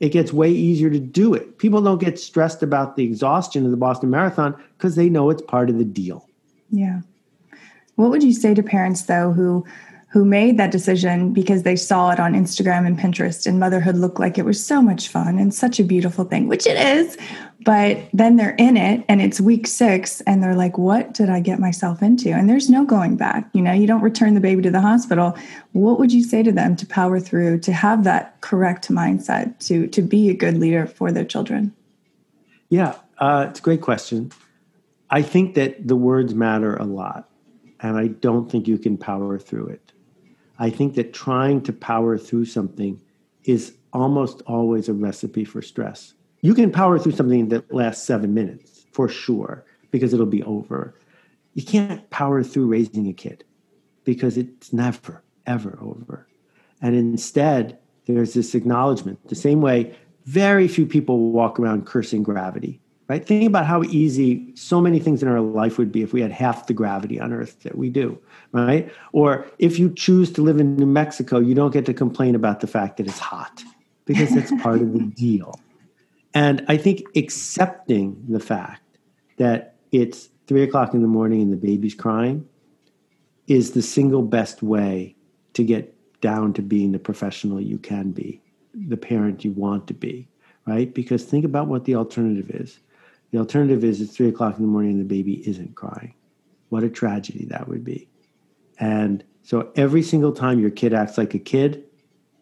it 0.00 0.08
gets 0.08 0.32
way 0.32 0.50
easier 0.50 0.88
to 0.88 0.98
do 0.98 1.34
it. 1.34 1.58
People 1.58 1.82
don't 1.82 2.00
get 2.00 2.18
stressed 2.18 2.62
about 2.62 2.96
the 2.96 3.04
exhaustion 3.04 3.66
of 3.66 3.72
the 3.72 3.76
Boston 3.76 4.08
Marathon 4.08 4.56
because 4.78 4.96
they 4.96 5.10
know 5.10 5.28
it's 5.28 5.42
part 5.42 5.68
of 5.68 5.76
the 5.76 5.84
deal. 5.84 6.26
Yeah. 6.70 7.02
What 7.96 8.08
would 8.08 8.22
you 8.22 8.32
say 8.32 8.54
to 8.54 8.62
parents, 8.62 9.02
though, 9.02 9.32
who 9.32 9.66
who 10.12 10.26
made 10.26 10.58
that 10.58 10.70
decision 10.70 11.32
because 11.32 11.62
they 11.62 11.74
saw 11.74 12.10
it 12.10 12.20
on 12.20 12.34
Instagram 12.34 12.86
and 12.86 12.98
Pinterest 12.98 13.46
and 13.46 13.58
motherhood 13.58 13.96
looked 13.96 14.20
like 14.20 14.36
it 14.36 14.44
was 14.44 14.62
so 14.62 14.82
much 14.82 15.08
fun 15.08 15.38
and 15.38 15.54
such 15.54 15.80
a 15.80 15.84
beautiful 15.84 16.26
thing, 16.26 16.48
which 16.48 16.66
it 16.66 16.76
is. 16.76 17.16
But 17.64 17.98
then 18.12 18.36
they're 18.36 18.54
in 18.58 18.76
it 18.76 19.06
and 19.08 19.22
it's 19.22 19.40
week 19.40 19.66
six 19.66 20.20
and 20.22 20.42
they're 20.42 20.54
like, 20.54 20.76
what 20.76 21.14
did 21.14 21.30
I 21.30 21.40
get 21.40 21.58
myself 21.58 22.02
into? 22.02 22.28
And 22.28 22.46
there's 22.46 22.68
no 22.68 22.84
going 22.84 23.16
back. 23.16 23.48
You 23.54 23.62
know, 23.62 23.72
you 23.72 23.86
don't 23.86 24.02
return 24.02 24.34
the 24.34 24.40
baby 24.40 24.60
to 24.62 24.70
the 24.70 24.82
hospital. 24.82 25.34
What 25.72 25.98
would 25.98 26.12
you 26.12 26.22
say 26.22 26.42
to 26.42 26.52
them 26.52 26.76
to 26.76 26.86
power 26.86 27.18
through, 27.18 27.60
to 27.60 27.72
have 27.72 28.04
that 28.04 28.38
correct 28.42 28.90
mindset, 28.90 29.58
to, 29.66 29.86
to 29.86 30.02
be 30.02 30.28
a 30.28 30.34
good 30.34 30.58
leader 30.58 30.86
for 30.86 31.10
their 31.10 31.24
children? 31.24 31.74
Yeah, 32.68 32.96
uh, 33.16 33.46
it's 33.48 33.60
a 33.60 33.62
great 33.62 33.80
question. 33.80 34.30
I 35.08 35.22
think 35.22 35.54
that 35.54 35.88
the 35.88 35.96
words 35.96 36.34
matter 36.34 36.76
a 36.76 36.84
lot, 36.84 37.30
and 37.80 37.96
I 37.96 38.08
don't 38.08 38.50
think 38.50 38.68
you 38.68 38.76
can 38.76 38.98
power 38.98 39.38
through 39.38 39.68
it. 39.68 39.81
I 40.58 40.70
think 40.70 40.94
that 40.94 41.12
trying 41.12 41.62
to 41.62 41.72
power 41.72 42.18
through 42.18 42.44
something 42.44 43.00
is 43.44 43.74
almost 43.92 44.42
always 44.46 44.88
a 44.88 44.94
recipe 44.94 45.44
for 45.44 45.62
stress. 45.62 46.14
You 46.40 46.54
can 46.54 46.70
power 46.70 46.98
through 46.98 47.12
something 47.12 47.48
that 47.48 47.72
lasts 47.72 48.04
seven 48.04 48.34
minutes 48.34 48.86
for 48.92 49.08
sure, 49.08 49.64
because 49.90 50.12
it'll 50.12 50.26
be 50.26 50.42
over. 50.42 50.94
You 51.54 51.64
can't 51.64 52.08
power 52.10 52.42
through 52.42 52.66
raising 52.66 53.06
a 53.08 53.12
kid 53.12 53.44
because 54.04 54.36
it's 54.36 54.72
never, 54.72 55.22
ever 55.46 55.78
over. 55.80 56.26
And 56.80 56.96
instead, 56.96 57.78
there's 58.06 58.34
this 58.34 58.54
acknowledgement 58.54 59.28
the 59.28 59.34
same 59.34 59.60
way 59.60 59.94
very 60.24 60.68
few 60.68 60.86
people 60.86 61.30
walk 61.30 61.58
around 61.58 61.86
cursing 61.86 62.22
gravity 62.22 62.80
right? 63.08 63.26
Think 63.26 63.46
about 63.46 63.66
how 63.66 63.82
easy 63.84 64.54
so 64.54 64.80
many 64.80 64.98
things 64.98 65.22
in 65.22 65.28
our 65.28 65.40
life 65.40 65.78
would 65.78 65.92
be 65.92 66.02
if 66.02 66.12
we 66.12 66.20
had 66.20 66.32
half 66.32 66.66
the 66.66 66.74
gravity 66.74 67.20
on 67.20 67.32
Earth 67.32 67.60
that 67.62 67.76
we 67.76 67.90
do, 67.90 68.18
right? 68.52 68.92
Or 69.12 69.46
if 69.58 69.78
you 69.78 69.92
choose 69.92 70.32
to 70.32 70.42
live 70.42 70.58
in 70.58 70.76
New 70.76 70.86
Mexico, 70.86 71.38
you 71.38 71.54
don't 71.54 71.72
get 71.72 71.86
to 71.86 71.94
complain 71.94 72.34
about 72.34 72.60
the 72.60 72.66
fact 72.66 72.96
that 72.96 73.06
it's 73.06 73.18
hot 73.18 73.62
because 74.04 74.34
it's 74.34 74.50
part 74.62 74.80
of 74.80 74.92
the 74.92 75.00
deal. 75.16 75.58
And 76.34 76.64
I 76.68 76.76
think 76.76 77.02
accepting 77.14 78.24
the 78.28 78.40
fact 78.40 78.82
that 79.36 79.74
it's 79.90 80.30
three 80.46 80.62
o'clock 80.62 80.94
in 80.94 81.02
the 81.02 81.08
morning 81.08 81.42
and 81.42 81.52
the 81.52 81.56
baby's 81.56 81.94
crying 81.94 82.48
is 83.46 83.72
the 83.72 83.82
single 83.82 84.22
best 84.22 84.62
way 84.62 85.14
to 85.52 85.64
get 85.64 85.94
down 86.20 86.52
to 86.54 86.62
being 86.62 86.92
the 86.92 86.98
professional 86.98 87.60
you 87.60 87.76
can 87.76 88.12
be, 88.12 88.40
the 88.74 88.96
parent 88.96 89.44
you 89.44 89.52
want 89.52 89.86
to 89.88 89.94
be, 89.94 90.28
right? 90.66 90.94
Because 90.94 91.24
think 91.24 91.44
about 91.44 91.66
what 91.66 91.84
the 91.84 91.94
alternative 91.94 92.48
is 92.50 92.78
the 93.32 93.38
alternative 93.38 93.82
is 93.82 94.00
it's 94.00 94.14
three 94.14 94.28
o'clock 94.28 94.56
in 94.56 94.62
the 94.62 94.68
morning 94.68 94.92
and 94.92 95.00
the 95.00 95.04
baby 95.04 95.46
isn't 95.48 95.74
crying. 95.74 96.14
What 96.68 96.84
a 96.84 96.90
tragedy 96.90 97.46
that 97.46 97.66
would 97.66 97.82
be. 97.82 98.08
And 98.78 99.24
so 99.42 99.72
every 99.74 100.02
single 100.02 100.32
time 100.32 100.60
your 100.60 100.70
kid 100.70 100.94
acts 100.94 101.18
like 101.18 101.34
a 101.34 101.38
kid, 101.38 101.84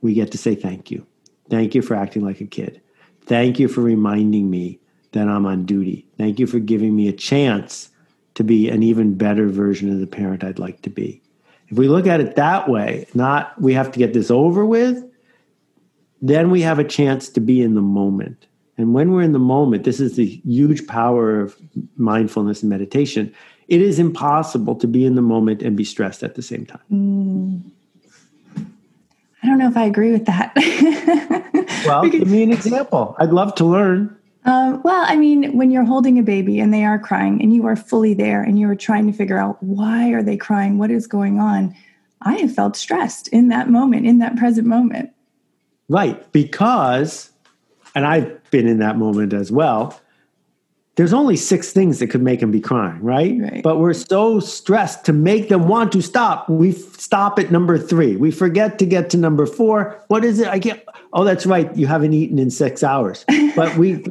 we 0.03 0.15
get 0.15 0.33
to 0.33 0.39
say 0.39 0.55
thank 0.55 0.91
you. 0.91 1.07
Thank 1.49 1.75
you 1.75 1.83
for 1.83 1.95
acting 1.95 2.25
like 2.25 2.41
a 2.41 2.47
kid. 2.47 2.81
Thank 3.23 3.59
you 3.59 3.69
for 3.69 3.81
reminding 3.81 4.51
me 4.51 4.81
that 5.13 5.29
I'm 5.29 5.47
on 5.47 5.65
duty. 5.65 6.07
Thank 6.19 6.39
you 6.39 6.47
for 6.47 6.59
giving 6.59 6.95
me 6.95 7.09
a 7.09 7.13
chance 7.13 7.91
to 8.35 8.45
be 8.45 8.69
an 8.69 8.83
even 8.83 9.17
better 9.17 9.49
version 9.49 9.93
of 9.93 10.01
the 10.01 10.07
parent 10.07 10.45
I'd 10.45 10.59
like 10.59 10.83
to 10.83 10.91
be. 10.91 11.23
If 11.69 11.79
we 11.79 11.89
look 11.89 12.07
at 12.07 12.21
it 12.21 12.37
that 12.37 12.69
way, 12.69 13.07
not 13.15 13.61
we 13.61 13.75
have 13.75 13.93
to 13.93 13.99
get 13.99 14.13
this 14.13 14.31
over 14.31 14.65
with, 14.65 15.05
then 16.23 16.51
we 16.51 16.63
have 16.63 16.79
a 16.79 16.85
chance 16.85 17.29
to 17.31 17.41
be 17.41 17.63
in 17.63 17.75
the 17.75 17.83
moment. 17.83 18.47
And 18.81 18.95
when 18.95 19.13
we're 19.13 19.23
in 19.23 19.33
the 19.33 19.39
moment, 19.39 19.85
this 19.85 20.01
is 20.01 20.17
the 20.17 20.25
huge 20.25 20.87
power 20.87 21.41
of 21.41 21.55
mindfulness 21.97 22.63
and 22.63 22.71
meditation. 22.71 23.35
It 23.69 23.83
is 23.83 23.99
impossible 23.99 24.75
to 24.77 24.87
be 24.87 25.05
in 25.05 25.15
the 25.17 25.23
moment 25.23 25.63
and 25.63 25.77
be 25.77 25.85
stressed 25.85 26.23
at 26.23 26.35
the 26.35 26.43
same 26.43 26.65
time. 26.65 26.81
Mm. 26.91 27.71
I 29.43 29.47
don't 29.47 29.59
know 29.59 29.69
if 29.69 29.77
I 29.77 29.85
agree 29.85 30.13
with 30.13 30.25
that. 30.27 30.53
well, 31.87 32.09
give 32.09 32.29
me 32.29 32.43
an 32.43 32.53
example. 32.53 33.15
I'd 33.19 33.31
love 33.31 33.55
to 33.57 33.65
learn. 33.65 34.17
Um, 34.47 34.83
well, 34.83 35.05
I 35.07 35.17
mean, 35.17 35.57
when 35.57 35.71
you're 35.71 35.85
holding 35.85 36.19
a 36.19 36.23
baby 36.23 36.59
and 36.59 36.73
they 36.73 36.85
are 36.85 36.99
crying 36.99 37.43
and 37.43 37.55
you 37.55 37.67
are 37.67 37.77
fully 37.77 38.15
there 38.15 38.43
and 38.43 38.59
you 38.59 38.69
are 38.71 38.75
trying 38.75 39.07
to 39.07 39.13
figure 39.13 39.39
out 39.39 39.63
why 39.63 40.11
are 40.13 40.23
they 40.23 40.37
crying, 40.37 40.79
what 40.79 40.91
is 40.91 41.07
going 41.07 41.39
on, 41.39 41.75
I 42.23 42.37
have 42.39 42.55
felt 42.55 42.77
stressed 42.77 43.29
in 43.29 43.49
that 43.49 43.69
moment, 43.69 44.07
in 44.07 44.19
that 44.19 44.37
present 44.37 44.67
moment. 44.67 45.11
Right, 45.89 46.31
because 46.33 47.31
and 47.95 48.07
I've 48.07 48.40
been 48.51 48.67
in 48.67 48.79
that 48.79 48.99
moment 48.99 49.33
as 49.33 49.51
well. 49.51 49.99
There's 50.97 51.13
only 51.15 51.37
six 51.37 51.73
things 51.73 51.99
that 52.01 52.09
could 52.09 52.23
make 52.23 52.41
them 52.41 52.51
be 52.51 52.61
crying, 52.61 53.01
right? 53.01 53.35
right? 53.41 53.63
But 53.63 53.79
we're 53.79 53.95
so 53.95 54.41
stressed 54.41 55.05
to 55.07 55.13
make 55.13 55.49
them 55.49 55.67
want 55.67 55.93
to 55.93 56.03
stop. 56.03 56.49
We 56.49 56.73
stop 56.73 57.39
at 57.39 57.51
number 57.51 57.79
three. 57.79 58.17
We 58.17 58.31
forget 58.31 58.79
to 58.81 58.87
get 58.87 59.09
to 59.11 59.17
number 59.17 59.47
four. 59.47 60.05
What 60.09 60.25
is 60.25 60.41
it? 60.41 60.49
I 60.49 60.59
can't. 60.59 60.83
Oh, 61.13 61.25
that's 61.25 61.47
right. 61.47 61.75
You 61.77 61.87
haven't 61.87 62.13
eaten 62.13 62.39
in 62.39 62.51
six 62.51 62.83
hours. 62.83 63.25
But 63.57 63.77
we, 63.77 64.05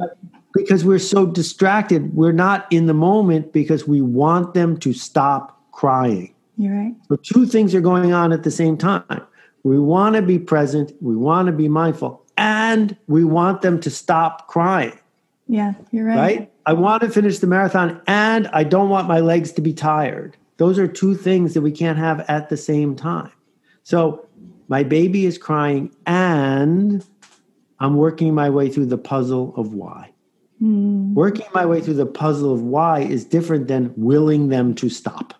because 0.52 0.84
we're 0.84 0.98
so 0.98 1.26
distracted, 1.26 2.14
we're 2.14 2.32
not 2.32 2.66
in 2.70 2.86
the 2.86 2.94
moment 2.94 3.52
because 3.52 3.86
we 3.88 4.00
want 4.00 4.54
them 4.54 4.76
to 4.78 4.92
stop 4.92 5.60
crying. 5.72 6.34
You're 6.56 6.74
right. 6.74 6.94
So 7.08 7.16
two 7.16 7.46
things 7.46 7.74
are 7.74 7.80
going 7.80 8.12
on 8.12 8.32
at 8.32 8.42
the 8.42 8.50
same 8.50 8.76
time. 8.76 9.04
We 9.62 9.78
want 9.78 10.16
to 10.16 10.22
be 10.22 10.38
present. 10.38 10.92
We 11.00 11.16
want 11.16 11.46
to 11.46 11.52
be 11.52 11.68
mindful 11.68 12.24
and 12.40 12.96
we 13.06 13.22
want 13.22 13.60
them 13.60 13.78
to 13.80 13.90
stop 13.90 14.48
crying. 14.48 14.98
Yeah, 15.46 15.74
you're 15.92 16.06
right. 16.06 16.16
Right? 16.16 16.52
I 16.64 16.72
want 16.72 17.02
to 17.02 17.10
finish 17.10 17.38
the 17.38 17.46
marathon 17.46 18.00
and 18.06 18.48
I 18.48 18.64
don't 18.64 18.88
want 18.88 19.06
my 19.06 19.20
legs 19.20 19.52
to 19.52 19.60
be 19.60 19.74
tired. 19.74 20.38
Those 20.56 20.78
are 20.78 20.88
two 20.88 21.14
things 21.14 21.52
that 21.54 21.60
we 21.60 21.70
can't 21.70 21.98
have 21.98 22.20
at 22.28 22.48
the 22.48 22.56
same 22.56 22.96
time. 22.96 23.30
So 23.82 24.26
my 24.68 24.82
baby 24.82 25.26
is 25.26 25.36
crying 25.36 25.94
and 26.06 27.04
I'm 27.78 27.96
working 27.96 28.34
my 28.34 28.48
way 28.48 28.70
through 28.70 28.86
the 28.86 28.98
puzzle 28.98 29.52
of 29.56 29.74
why. 29.74 30.10
Mm. 30.62 31.12
Working 31.12 31.46
my 31.54 31.66
way 31.66 31.82
through 31.82 31.94
the 31.94 32.06
puzzle 32.06 32.54
of 32.54 32.62
why 32.62 33.00
is 33.00 33.24
different 33.24 33.68
than 33.68 33.92
willing 33.96 34.48
them 34.48 34.74
to 34.76 34.88
stop 34.88 35.34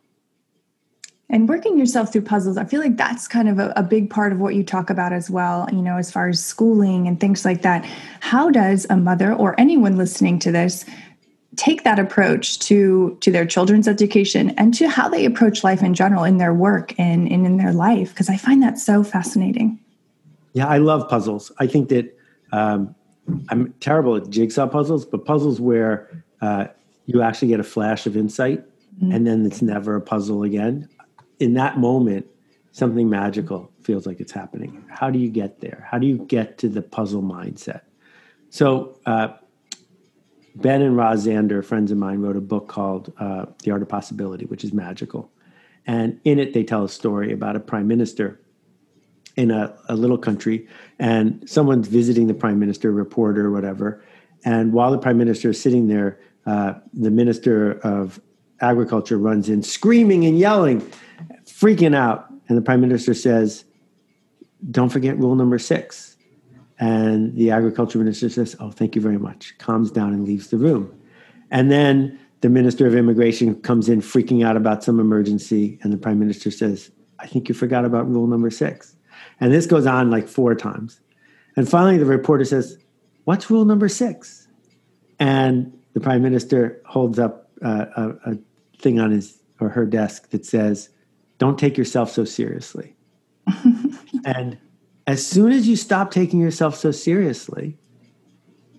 and 1.30 1.49
working 1.49 1.78
yourself 1.78 2.12
through 2.12 2.22
puzzles 2.22 2.56
i 2.56 2.64
feel 2.64 2.80
like 2.80 2.96
that's 2.96 3.26
kind 3.26 3.49
of 3.49 3.58
a, 3.58 3.72
a, 3.76 3.82
big 3.82 4.10
part 4.10 4.32
of 4.32 4.38
what 4.38 4.54
you 4.54 4.62
talk 4.62 4.90
about 4.90 5.12
as 5.12 5.30
well 5.30 5.66
you 5.72 5.82
know 5.82 5.96
as 5.96 6.10
far 6.10 6.28
as 6.28 6.42
schooling 6.42 7.06
and 7.06 7.20
things 7.20 7.44
like 7.44 7.62
that. 7.62 7.84
How 8.20 8.50
does 8.50 8.87
a 8.90 8.96
mother 8.96 9.32
or 9.32 9.58
anyone 9.58 9.96
listening 9.96 10.38
to 10.40 10.52
this 10.52 10.84
take 11.56 11.84
that 11.84 11.99
approach 11.99 12.58
to 12.60 13.16
to 13.20 13.30
their 13.30 13.44
children's 13.44 13.88
education 13.88 14.50
and 14.50 14.72
to 14.75 14.88
how 14.88 15.08
they 15.08 15.25
approach 15.25 15.62
life 15.64 15.82
in 15.82 15.94
general 15.94 16.25
in 16.25 16.38
their 16.38 16.54
work 16.54 16.99
and, 16.99 17.30
and 17.30 17.46
in 17.46 17.56
their 17.56 17.72
life? 17.72 18.10
Because 18.10 18.28
i 18.28 18.37
find 18.37 18.62
that 18.62 18.78
so 18.78 19.04
fascinating. 19.04 19.78
Yeah 20.52 20.66
i 20.66 20.78
love 20.78 21.08
puzzles. 21.08 21.52
I 21.58 21.66
think 21.66 21.88
that 21.90 22.18
um, 22.52 22.94
i'm 23.49 23.72
terrible 23.80 24.16
at 24.16 24.28
jigsaw 24.30 24.66
puzzles 24.66 25.04
but 25.04 25.25
puzzles 25.25 25.60
where 25.60 26.25
uh, 26.40 26.66
you 27.06 27.22
actually 27.22 27.49
get 27.49 27.60
a 27.60 27.64
flash 27.64 28.06
of 28.06 28.16
insight 28.16 28.60
mm-hmm. 28.96 29.12
and 29.12 29.26
then 29.26 29.46
it's 29.46 29.62
never 29.62 29.94
a 29.94 30.00
puzzle 30.00 30.42
again 30.42 30.88
in 31.40 31.54
that 31.54 31.78
moment, 31.78 32.26
something 32.70 33.11
magical 33.11 33.73
feels 33.82 34.06
like 34.06 34.20
it's 34.20 34.32
happening. 34.32 34.85
How 34.88 35.11
do 35.11 35.18
you 35.18 35.28
get 35.28 35.61
there? 35.61 35.87
How 35.90 35.99
do 35.99 36.06
you 36.06 36.18
get 36.18 36.59
to 36.59 36.68
the 36.68 36.82
puzzle 36.82 37.23
mindset? 37.23 37.80
So, 38.50 38.99
uh, 39.06 39.28
Ben 40.56 40.82
and 40.82 40.97
Roz 40.97 41.26
Zander, 41.26 41.64
friends 41.64 41.90
of 41.90 41.99
mine, 41.99 42.20
wrote 42.20 42.37
a 42.37 42.40
book 42.40 42.68
called 42.68 43.12
uh, 43.18 43.47
The 43.62 43.70
Art 43.70 43.82
of 43.82 43.88
Possibility, 43.88 44.47
which 44.47 44.64
is 44.64 44.73
magical. 44.73 45.30
And 45.87 46.20
in 46.25 46.38
it, 46.38 46.52
they 46.52 46.64
tell 46.64 46.85
a 46.85 46.88
story 46.88 47.32
about 47.32 47.56
a 47.56 47.61
prime 47.61 47.87
minister 47.87 48.40
in 49.37 49.50
a, 49.50 49.75
a 49.88 49.94
little 49.94 50.18
country, 50.18 50.68
and 50.99 51.49
someone's 51.49 51.88
visiting 51.88 52.26
the 52.26 52.35
prime 52.35 52.59
minister, 52.59 52.90
reporter, 52.90 53.47
or 53.47 53.50
whatever. 53.50 54.04
And 54.44 54.73
while 54.73 54.90
the 54.90 54.99
prime 54.99 55.16
minister 55.16 55.50
is 55.50 55.61
sitting 55.61 55.87
there, 55.87 56.20
uh, 56.47 56.75
the 56.92 57.11
minister 57.11 57.78
of 57.80 58.20
agriculture 58.61 59.19
runs 59.19 59.49
in 59.49 59.62
screaming 59.62 60.25
and 60.25 60.38
yelling 60.38 60.81
freaking 61.47 61.95
out. 61.95 62.26
And 62.49 62.57
the 62.57 62.62
prime 62.62 62.81
minister 62.81 63.14
says, 63.14 63.64
Don't 64.71 64.88
forget 64.90 65.19
rule 65.19 65.35
number 65.35 65.59
six. 65.59 66.17
And 66.79 67.37
the 67.37 67.50
agriculture 67.50 67.99
minister 67.99 68.29
says, 68.31 68.57
Oh, 68.61 68.71
thank 68.71 68.95
you 68.95 69.02
very 69.02 69.19
much, 69.19 69.57
calms 69.59 69.90
down 69.90 70.12
and 70.12 70.25
leaves 70.25 70.49
the 70.49 70.57
room. 70.57 70.93
And 71.50 71.71
then 71.71 72.19
the 72.40 72.49
minister 72.49 72.87
of 72.87 72.95
immigration 72.95 73.61
comes 73.61 73.88
in 73.88 74.00
freaking 74.00 74.45
out 74.45 74.57
about 74.57 74.83
some 74.83 74.99
emergency. 74.99 75.79
And 75.83 75.93
the 75.93 75.99
prime 75.99 76.19
minister 76.19 76.50
says, 76.50 76.90
I 77.19 77.26
think 77.26 77.49
you 77.49 77.55
forgot 77.55 77.85
about 77.85 78.09
rule 78.09 78.26
number 78.26 78.50
six. 78.50 78.97
And 79.40 79.52
this 79.52 79.67
goes 79.67 79.87
on 79.87 80.11
like 80.11 80.26
four 80.26 80.55
times. 80.55 81.00
And 81.57 81.69
finally, 81.69 81.99
the 81.99 82.07
reporter 82.07 82.45
says, 82.45 82.79
What's 83.25 83.50
rule 83.50 83.64
number 83.64 83.88
six? 83.88 84.49
And 85.19 85.79
the 85.93 86.00
prime 86.00 86.23
minister 86.23 86.81
holds 86.87 87.19
up 87.19 87.50
uh, 87.62 87.87
a, 87.97 88.31
a 88.33 88.38
thing 88.80 88.99
on 88.99 89.10
his 89.10 89.38
or 89.60 89.68
her 89.70 89.87
desk 89.87 90.30
that 90.30 90.44
says, 90.44 90.88
Don't 91.38 91.58
take 91.58 91.76
yourself 91.76 92.10
so 92.10 92.25
seriously. 92.25 92.94
and 94.25 94.58
as 95.06 95.26
soon 95.26 95.52
as 95.52 95.68
you 95.68 95.76
stop 95.76 96.10
taking 96.10 96.40
yourself 96.40 96.76
so 96.76 96.90
seriously, 96.90 97.76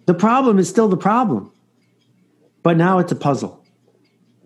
the 0.05 0.13
problem 0.13 0.59
is 0.59 0.69
still 0.69 0.87
the 0.87 0.97
problem. 0.97 1.51
But 2.63 2.77
now 2.77 2.99
it's 2.99 3.11
a 3.11 3.15
puzzle. 3.15 3.63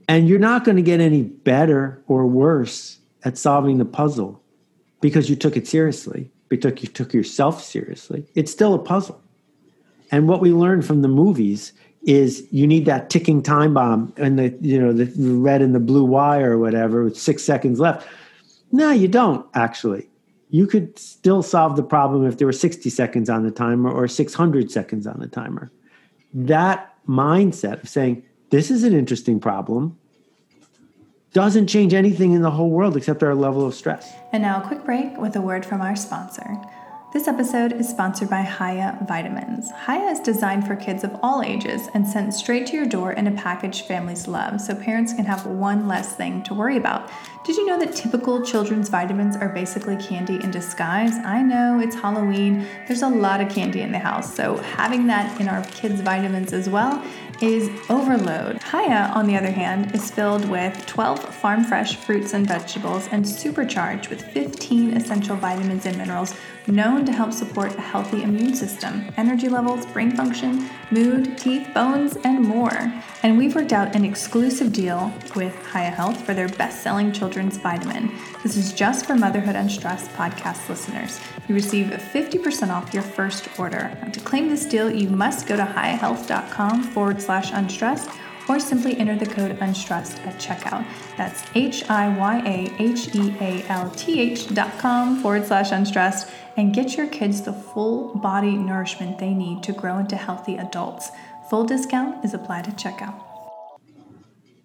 And 0.07 0.27
you're 0.27 0.39
not 0.39 0.63
going 0.63 0.77
to 0.77 0.83
get 0.83 0.99
any 0.99 1.23
better 1.23 2.03
or 2.07 2.27
worse 2.27 2.99
at 3.23 3.37
solving 3.37 3.77
the 3.77 3.85
puzzle 3.85 4.41
because 5.01 5.29
you 5.29 5.35
took 5.35 5.57
it 5.57 5.67
seriously, 5.67 6.31
because 6.47 6.81
you 6.81 6.87
took 6.87 7.13
yourself 7.13 7.63
seriously. 7.63 8.25
It's 8.35 8.51
still 8.51 8.73
a 8.73 8.79
puzzle. 8.79 9.21
And 10.11 10.27
what 10.27 10.41
we 10.41 10.53
learned 10.53 10.85
from 10.85 11.01
the 11.01 11.07
movies 11.07 11.73
is 12.05 12.47
you 12.51 12.67
need 12.67 12.85
that 12.85 13.09
ticking 13.09 13.41
time 13.41 13.73
bomb 13.73 14.13
and 14.17 14.37
the 14.37 14.55
you 14.61 14.79
know 14.79 14.93
the 14.93 15.11
red 15.37 15.61
and 15.61 15.73
the 15.73 15.79
blue 15.79 16.05
wire 16.05 16.53
or 16.53 16.57
whatever 16.59 17.03
with 17.03 17.17
six 17.17 17.43
seconds 17.43 17.79
left. 17.79 18.07
No, 18.71 18.91
you 18.91 19.07
don't 19.07 19.45
actually. 19.53 20.07
You 20.49 20.67
could 20.67 20.97
still 20.99 21.41
solve 21.41 21.75
the 21.75 21.83
problem 21.83 22.25
if 22.25 22.37
there 22.37 22.47
were 22.47 22.53
60 22.53 22.89
seconds 22.89 23.29
on 23.29 23.43
the 23.43 23.51
timer 23.51 23.91
or 23.91 24.07
600 24.07 24.71
seconds 24.71 25.07
on 25.07 25.19
the 25.19 25.27
timer. 25.27 25.71
That 26.33 26.93
mindset 27.07 27.83
of 27.83 27.89
saying, 27.89 28.23
this 28.51 28.69
is 28.69 28.83
an 28.83 28.93
interesting 28.93 29.39
problem, 29.39 29.97
doesn't 31.33 31.67
change 31.67 31.93
anything 31.93 32.31
in 32.33 32.41
the 32.41 32.51
whole 32.51 32.69
world 32.69 32.95
except 32.95 33.23
our 33.23 33.35
level 33.35 33.65
of 33.65 33.73
stress. 33.73 34.13
And 34.31 34.43
now, 34.43 34.61
a 34.61 34.67
quick 34.67 34.85
break 34.85 35.17
with 35.17 35.35
a 35.35 35.41
word 35.41 35.65
from 35.65 35.81
our 35.81 35.95
sponsor. 35.95 36.57
This 37.15 37.29
episode 37.29 37.71
is 37.71 37.87
sponsored 37.87 38.29
by 38.29 38.41
Hiya 38.41 39.05
Vitamins. 39.07 39.71
Hiya 39.85 40.09
is 40.09 40.19
designed 40.19 40.67
for 40.67 40.75
kids 40.75 41.05
of 41.05 41.15
all 41.23 41.43
ages 41.43 41.87
and 41.93 42.05
sent 42.05 42.33
straight 42.33 42.67
to 42.67 42.75
your 42.75 42.85
door 42.85 43.13
in 43.13 43.25
a 43.25 43.31
package 43.31 43.83
families 43.83 44.27
love 44.27 44.59
so 44.59 44.75
parents 44.75 45.13
can 45.13 45.23
have 45.23 45.45
one 45.45 45.87
less 45.87 46.13
thing 46.13 46.43
to 46.43 46.53
worry 46.53 46.75
about. 46.75 47.09
Did 47.45 47.55
you 47.55 47.67
know 47.67 47.79
that 47.79 47.95
typical 47.95 48.43
children's 48.43 48.89
vitamins 48.89 49.37
are 49.37 49.47
basically 49.47 49.95
candy 49.95 50.43
in 50.43 50.51
disguise? 50.51 51.13
I 51.19 51.41
know 51.41 51.79
it's 51.79 51.95
Halloween, 51.95 52.67
there's 52.85 53.01
a 53.01 53.07
lot 53.07 53.39
of 53.39 53.47
candy 53.47 53.79
in 53.79 53.93
the 53.93 53.99
house, 53.99 54.35
so 54.35 54.57
having 54.57 55.07
that 55.07 55.39
in 55.39 55.47
our 55.47 55.63
kids' 55.67 56.01
vitamins 56.01 56.51
as 56.51 56.67
well 56.67 57.01
is 57.41 57.69
overload. 57.89 58.61
Hiya, 58.63 59.11
on 59.13 59.27
the 59.27 59.35
other 59.35 59.51
hand, 59.51 59.93
is 59.93 60.11
filled 60.11 60.45
with 60.49 60.85
12 60.85 61.35
farm 61.35 61.63
fresh 61.63 61.95
fruits 61.95 62.33
and 62.33 62.47
vegetables 62.47 63.07
and 63.11 63.27
supercharged 63.27 64.09
with 64.09 64.21
15 64.21 64.95
essential 64.95 65.35
vitamins 65.35 65.85
and 65.85 65.97
minerals 65.97 66.35
known 66.67 67.05
to 67.05 67.11
help 67.11 67.31
support 67.31 67.75
a 67.75 67.81
healthy 67.81 68.23
immune 68.23 68.55
system, 68.55 69.11
energy 69.17 69.49
levels, 69.49 69.85
brain 69.87 70.15
function, 70.15 70.69
mood, 70.91 71.37
teeth, 71.37 71.67
bones, 71.73 72.17
and 72.23 72.41
more. 72.41 72.93
And 73.23 73.37
we've 73.37 73.55
worked 73.55 73.73
out 73.73 73.95
an 73.95 74.05
exclusive 74.05 74.71
deal 74.71 75.11
with 75.35 75.55
Hiya 75.71 75.91
Health 75.91 76.21
for 76.23 76.33
their 76.33 76.47
best 76.47 76.83
selling 76.83 77.11
children's 77.11 77.57
vitamin. 77.57 78.11
This 78.43 78.55
is 78.55 78.73
just 78.73 79.05
for 79.05 79.15
Motherhood 79.15 79.55
Unstressed 79.55 80.11
podcast 80.11 80.69
listeners. 80.69 81.19
You 81.47 81.55
receive 81.55 81.87
50% 81.87 82.69
off 82.69 82.93
your 82.93 83.03
first 83.03 83.47
order. 83.59 83.97
Now, 84.01 84.09
to 84.09 84.19
claim 84.19 84.49
this 84.49 84.65
deal, 84.65 84.91
you 84.91 85.09
must 85.09 85.47
go 85.47 85.55
to 85.55 85.63
hiyahealth.com 85.63 86.83
forward 86.83 87.21
slash 87.21 87.51
unstressed 87.51 88.09
or 88.47 88.59
simply 88.59 88.97
enter 88.97 89.15
the 89.15 89.25
code 89.25 89.57
unstressed 89.61 90.19
at 90.25 90.35
checkout. 90.35 90.85
That's 91.17 91.43
H 91.55 91.89
I 91.89 92.15
Y 92.15 92.37
A 92.45 92.81
H 92.81 93.15
E 93.15 93.33
A 93.39 93.63
L 93.69 93.89
T 93.91 94.21
H 94.21 94.53
dot 94.53 94.77
com 94.77 95.21
forward 95.21 95.45
slash 95.45 95.71
unstressed 95.71 96.29
and 96.57 96.73
get 96.73 96.95
your 96.95 97.07
kids 97.07 97.41
the 97.41 97.53
full 97.53 98.15
body 98.15 98.55
nourishment 98.55 99.19
they 99.19 99.33
need 99.33 99.63
to 99.63 99.73
grow 99.73 99.97
into 99.97 100.15
healthy 100.15 100.57
adults. 100.57 101.09
Full 101.49 101.65
discount 101.65 102.23
is 102.23 102.33
applied 102.33 102.67
at 102.67 102.77
checkout. 102.77 103.21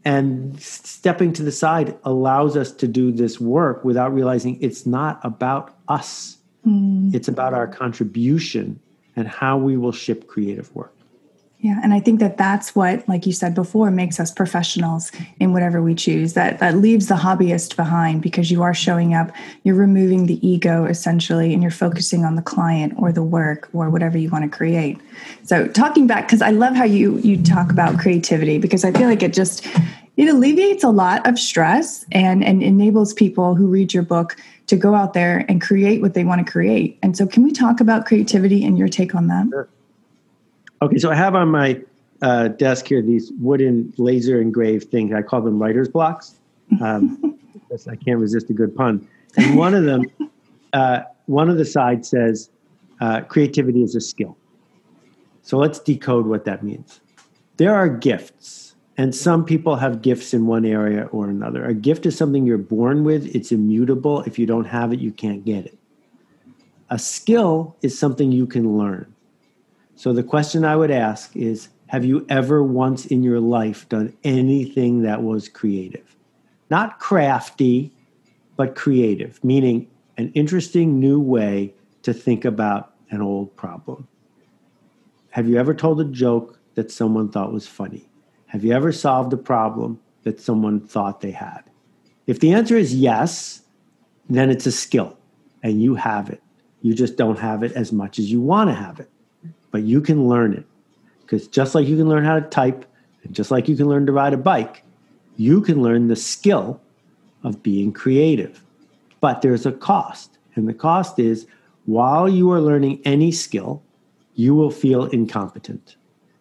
And 0.05 0.59
stepping 0.61 1.33
to 1.35 1.43
the 1.43 1.53
side 1.53 1.99
allows 2.05 2.57
us 2.57 2.73
to 2.73 2.89
do 2.89 3.13
this 3.13 3.39
work 3.39 3.85
without 3.85 4.15
realizing 4.15 4.61
it's 4.63 4.87
not 4.87 5.21
about 5.23 5.77
us. 5.89 6.39
Mm. 6.67 7.15
It's 7.15 7.29
about 7.29 7.53
our 7.53 7.67
contribution 7.67 8.81
and 9.17 9.29
how 9.29 9.59
we 9.59 9.77
will 9.77 9.93
ship 9.93 10.27
creative 10.27 10.75
work. 10.75 10.95
Yeah, 11.63 11.79
and 11.83 11.93
I 11.93 12.01
think 12.01 12.21
that 12.21 12.39
that's 12.39 12.75
what, 12.75 13.07
like 13.07 13.27
you 13.27 13.35
said 13.35 13.55
before, 13.55 13.91
makes 13.91 14.19
us 14.19 14.31
professionals 14.31 15.13
in 15.41 15.53
whatever 15.53 15.83
we 15.83 15.95
choose. 15.95 16.33
That 16.33 16.59
that 16.61 16.77
leaves 16.77 17.09
the 17.09 17.17
hobbyist 17.17 17.77
behind 17.77 18.23
because 18.23 18.51
you 18.51 18.63
are 18.63 18.73
showing 18.73 19.13
up, 19.13 19.31
you're 19.63 19.75
removing 19.75 20.25
the 20.25 20.47
ego 20.47 20.87
essentially, 20.87 21.53
and 21.53 21.61
you're 21.61 21.71
focusing 21.71 22.25
on 22.25 22.37
the 22.37 22.43
client 22.43 22.95
or 22.97 23.13
the 23.13 23.23
work 23.23 23.69
or 23.75 23.91
whatever 23.91 24.17
you 24.17 24.31
want 24.31 24.51
to 24.51 24.57
create. 24.57 24.99
So, 25.43 25.67
talking 25.67 26.07
back, 26.07 26.29
because 26.29 26.41
I 26.41 26.49
love 26.49 26.75
how 26.75 26.85
you 26.85 27.19
you 27.19 27.43
talk 27.43 27.71
about 27.71 27.99
creativity 27.99 28.57
because 28.57 28.83
I 28.83 28.93
feel 28.93 29.09
like 29.09 29.23
it 29.23 29.35
just 29.35 29.67
it 30.17 30.29
alleviates 30.29 30.83
a 30.83 30.91
lot 30.91 31.27
of 31.29 31.39
stress 31.39 32.07
and 32.11 32.43
and 32.43 32.63
enables 32.63 33.13
people 33.13 33.55
who 33.55 33.67
read 33.67 33.93
your 33.93 34.03
book 34.03 34.35
to 34.69 34.77
go 34.77 34.95
out 34.95 35.13
there 35.13 35.45
and 35.47 35.61
create 35.61 36.01
what 36.01 36.15
they 36.15 36.25
want 36.25 36.47
to 36.47 36.51
create. 36.51 36.99
And 37.03 37.19
so, 37.19 37.27
can 37.27 37.43
we 37.43 37.53
talk 37.53 37.81
about 37.81 38.07
creativity 38.07 38.65
and 38.65 38.79
your 38.79 38.89
take 38.89 39.15
on 39.15 39.27
that? 39.27 39.47
Sure. 39.51 39.69
Okay, 40.83 40.97
so 40.97 41.11
I 41.11 41.15
have 41.15 41.35
on 41.35 41.49
my 41.49 41.81
uh, 42.23 42.49
desk 42.49 42.87
here 42.87 43.03
these 43.03 43.33
wooden 43.39 43.93
laser 43.99 44.41
engraved 44.41 44.91
things. 44.91 45.13
I 45.13 45.21
call 45.23 45.43
them 45.43 45.61
writer's 45.61 45.89
blocks. 45.89 46.37
Um, 46.81 47.37
I 47.91 47.97
can't 47.97 48.21
resist 48.21 48.49
a 48.49 48.53
good 48.53 48.77
pun. 48.77 49.07
And 49.37 49.57
one 49.57 49.75
of 49.75 49.83
them, 49.85 50.07
uh, 50.73 51.01
one 51.27 51.51
of 51.51 51.59
the 51.59 51.65
sides 51.65 52.09
says, 52.09 52.49
uh, 53.01 53.23
creativity 53.23 53.83
is 53.83 53.97
a 53.97 54.01
skill. 54.01 54.37
So 55.43 55.59
let's 55.59 55.81
decode 55.81 56.27
what 56.27 56.45
that 56.45 56.63
means. 56.63 57.01
There 57.57 57.75
are 57.75 57.89
gifts, 57.89 58.77
and 58.97 59.13
some 59.13 59.45
people 59.45 59.75
have 59.77 60.01
gifts 60.01 60.33
in 60.33 60.47
one 60.47 60.65
area 60.65 61.07
or 61.07 61.29
another. 61.29 61.65
A 61.65 61.75
gift 61.75 62.07
is 62.07 62.17
something 62.17 62.47
you're 62.47 62.57
born 62.57 63.03
with, 63.03 63.27
it's 63.35 63.51
immutable. 63.51 64.23
If 64.23 64.39
you 64.39 64.47
don't 64.47 64.67
have 64.67 64.93
it, 64.93 65.01
you 65.01 65.11
can't 65.11 65.45
get 65.45 65.67
it. 65.67 65.77
A 66.89 67.01
skill 67.01 67.77
is 67.83 67.99
something 67.99 68.31
you 68.31 68.47
can 68.47 68.79
learn. 68.79 69.13
So 70.01 70.15
the 70.15 70.23
question 70.23 70.65
I 70.65 70.77
would 70.77 70.91
ask 70.91 71.37
is 71.37 71.69
Have 71.89 72.07
you 72.07 72.25
ever 72.31 72.65
once 72.65 73.05
in 73.05 73.23
your 73.23 73.39
life 73.39 73.87
done 73.91 74.17
anything 74.25 75.03
that 75.03 75.23
was 75.23 75.47
creative? 75.47 76.17
Not 76.71 76.99
crafty, 76.99 77.93
but 78.57 78.75
creative, 78.75 79.45
meaning 79.45 79.91
an 80.17 80.33
interesting 80.33 80.99
new 80.99 81.21
way 81.21 81.75
to 82.01 82.15
think 82.15 82.47
about 82.47 82.95
an 83.11 83.21
old 83.21 83.55
problem. 83.57 84.09
Have 85.33 85.47
you 85.47 85.59
ever 85.59 85.75
told 85.75 86.01
a 86.01 86.05
joke 86.05 86.59
that 86.77 86.91
someone 86.91 87.29
thought 87.29 87.53
was 87.53 87.67
funny? 87.67 88.09
Have 88.47 88.65
you 88.65 88.73
ever 88.73 88.93
solved 88.93 89.35
a 89.35 89.37
problem 89.37 90.01
that 90.23 90.41
someone 90.41 90.81
thought 90.81 91.21
they 91.21 91.33
had? 91.33 91.61
If 92.27 92.41
the 92.41 92.55
answer 92.55 92.79
is 92.79 92.95
yes, 92.95 93.65
then 94.31 94.49
it's 94.49 94.65
a 94.65 94.73
skill 94.73 95.19
and 95.63 95.83
you 95.83 95.95
have 95.97 96.31
it. 96.31 96.43
You 96.81 96.95
just 96.95 97.19
don't 97.19 97.39
have 97.39 97.63
it 97.63 97.73
as 97.73 97.93
much 97.93 98.19
as 98.19 98.33
you 98.33 98.41
want 98.41 98.71
to 98.71 98.75
have 98.75 98.99
it 98.99 99.11
but 99.71 99.83
you 99.83 100.01
can 100.01 100.29
learn 100.29 100.53
it. 100.55 100.65
Because 101.21 101.47
just 101.49 101.75
like 101.75 101.87
you 101.87 101.97
can 101.97 102.09
learn 102.09 102.25
how 102.25 102.39
to 102.39 102.47
type, 102.49 102.85
and 103.23 103.35
just 103.35 103.51
like 103.51 103.69
you 103.69 103.77
can 103.77 103.89
learn 103.89 104.07
to 104.07 104.13
ride 104.13 104.33
a 104.33 104.39
bike, 104.39 104.83
you 105.37 105.61
can 105.61 105.83
learn 105.83 106.09
the 106.09 106.17
skill 106.17 106.81
of 107.45 107.63
being 107.63 107.93
creative. 107.93 108.65
But 109.21 109.43
there's 109.43 109.67
a 109.67 109.73
cost. 109.73 110.39
And 110.55 110.69
the 110.69 110.75
cost 110.75 111.19
is 111.19 111.47
while 111.87 112.29
you 112.29 112.51
are 112.51 112.61
learning 112.61 113.01
any 113.05 113.33
skill, 113.33 113.83
you 114.35 114.55
will 114.55 114.71
feel 114.71 115.05
incompetent 115.07 115.97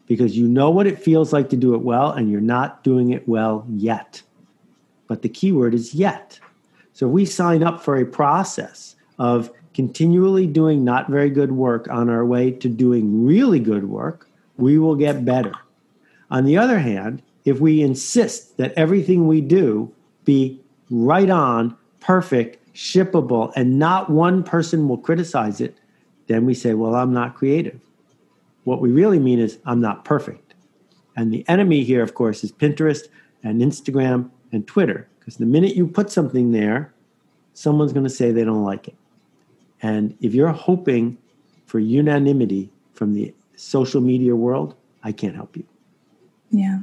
because 0.05 0.37
you 0.37 0.47
know 0.47 0.69
what 0.69 0.87
it 0.87 0.99
feels 0.99 1.31
like 1.31 1.49
to 1.49 1.55
do 1.55 1.75
it 1.75 1.81
well 1.81 2.11
and 2.11 2.31
you're 2.31 2.41
not 2.41 2.83
doing 2.83 3.11
it 3.11 3.27
well 3.27 3.65
yet. 3.69 4.21
But 5.07 5.21
the 5.21 5.29
key 5.29 5.51
word 5.51 5.73
is 5.73 5.93
yet. 5.93 6.39
So 6.93 7.07
we 7.07 7.25
sign 7.25 7.63
up 7.63 7.81
for 7.81 7.97
a 7.97 8.05
process 8.05 8.95
of 9.19 9.51
continually 9.73 10.47
doing 10.47 10.83
not 10.83 11.09
very 11.09 11.29
good 11.29 11.51
work 11.51 11.87
on 11.89 12.09
our 12.09 12.25
way 12.25 12.51
to 12.51 12.67
doing 12.67 13.25
really 13.25 13.59
good 13.59 13.89
work, 13.89 14.27
we 14.57 14.77
will 14.77 14.95
get 14.95 15.25
better. 15.25 15.53
On 16.31 16.45
the 16.45 16.57
other 16.57 16.79
hand, 16.79 17.21
if 17.45 17.59
we 17.59 17.81
insist 17.81 18.57
that 18.57 18.73
everything 18.73 19.27
we 19.27 19.41
do 19.41 19.91
be 20.25 20.59
right 20.89 21.29
on, 21.29 21.75
perfect, 21.99 22.73
shippable, 22.73 23.51
and 23.55 23.79
not 23.79 24.09
one 24.09 24.43
person 24.43 24.87
will 24.87 24.97
criticize 24.97 25.61
it, 25.61 25.77
then 26.27 26.45
we 26.45 26.53
say, 26.53 26.73
well, 26.73 26.95
I'm 26.95 27.13
not 27.13 27.35
creative. 27.35 27.79
What 28.65 28.81
we 28.81 28.91
really 28.91 29.19
mean 29.19 29.39
is, 29.39 29.57
I'm 29.65 29.81
not 29.81 30.05
perfect. 30.05 30.53
And 31.15 31.33
the 31.33 31.43
enemy 31.47 31.83
here, 31.83 32.03
of 32.03 32.13
course, 32.13 32.43
is 32.43 32.51
Pinterest 32.51 33.07
and 33.43 33.61
Instagram 33.61 34.29
and 34.51 34.67
Twitter. 34.67 35.07
Because 35.19 35.37
the 35.37 35.45
minute 35.45 35.75
you 35.75 35.87
put 35.87 36.11
something 36.11 36.51
there, 36.51 36.93
someone's 37.53 37.93
going 37.93 38.05
to 38.05 38.09
say 38.09 38.31
they 38.31 38.43
don't 38.43 38.63
like 38.63 38.87
it. 38.87 38.95
And 39.81 40.17
if 40.21 40.33
you're 40.33 40.51
hoping 40.51 41.17
for 41.65 41.79
unanimity 41.79 42.71
from 42.93 43.13
the 43.13 43.33
social 43.55 44.01
media 44.01 44.35
world, 44.35 44.75
I 45.03 45.11
can't 45.11 45.35
help 45.35 45.55
you. 45.55 45.65
Yeah. 46.51 46.79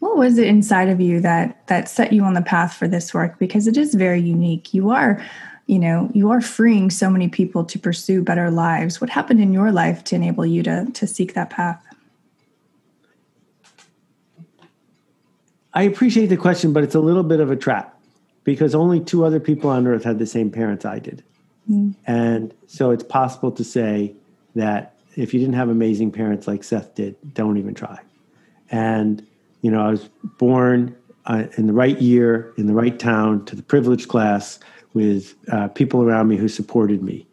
What 0.00 0.16
was 0.16 0.38
it 0.38 0.46
inside 0.46 0.88
of 0.88 1.00
you 1.00 1.20
that 1.20 1.66
that 1.68 1.88
set 1.88 2.12
you 2.12 2.24
on 2.24 2.34
the 2.34 2.42
path 2.42 2.74
for 2.74 2.88
this 2.88 3.12
work? 3.12 3.38
Because 3.38 3.66
it 3.66 3.76
is 3.76 3.94
very 3.94 4.20
unique. 4.20 4.72
You 4.72 4.90
are 4.90 5.22
you 5.68 5.78
know 5.78 6.10
you 6.14 6.30
are 6.30 6.40
freeing 6.40 6.90
so 6.90 7.08
many 7.08 7.28
people 7.28 7.64
to 7.64 7.78
pursue 7.78 8.22
better 8.22 8.50
lives 8.50 9.00
what 9.00 9.10
happened 9.10 9.40
in 9.40 9.52
your 9.52 9.70
life 9.70 10.02
to 10.02 10.16
enable 10.16 10.44
you 10.44 10.62
to 10.62 10.86
to 10.92 11.06
seek 11.06 11.34
that 11.34 11.50
path 11.50 11.84
i 15.74 15.82
appreciate 15.82 16.26
the 16.26 16.36
question 16.36 16.72
but 16.72 16.82
it's 16.82 16.94
a 16.94 17.00
little 17.00 17.22
bit 17.22 17.38
of 17.38 17.50
a 17.50 17.56
trap 17.56 18.00
because 18.44 18.74
only 18.74 18.98
two 18.98 19.24
other 19.24 19.38
people 19.38 19.70
on 19.70 19.86
earth 19.86 20.02
had 20.02 20.18
the 20.18 20.26
same 20.26 20.50
parents 20.50 20.84
i 20.84 20.98
did 20.98 21.22
mm. 21.70 21.94
and 22.06 22.54
so 22.66 22.90
it's 22.90 23.04
possible 23.04 23.50
to 23.50 23.64
say 23.64 24.14
that 24.54 24.94
if 25.16 25.34
you 25.34 25.40
didn't 25.40 25.54
have 25.54 25.68
amazing 25.68 26.10
parents 26.10 26.46
like 26.46 26.64
seth 26.64 26.94
did 26.94 27.16
don't 27.34 27.56
even 27.58 27.74
try 27.74 27.98
and 28.70 29.26
you 29.62 29.70
know 29.70 29.80
i 29.80 29.90
was 29.90 30.08
born 30.38 30.94
uh, 31.26 31.44
in 31.56 31.66
the 31.66 31.72
right 31.72 32.00
year 32.00 32.52
in 32.56 32.66
the 32.66 32.74
right 32.74 32.98
town 32.98 33.44
to 33.44 33.54
the 33.54 33.62
privileged 33.62 34.08
class 34.08 34.58
with 34.94 35.34
uh, 35.52 35.68
people 35.68 36.02
around 36.02 36.28
me 36.28 36.36
who 36.36 36.48
supported 36.48 37.02
me. 37.02 37.26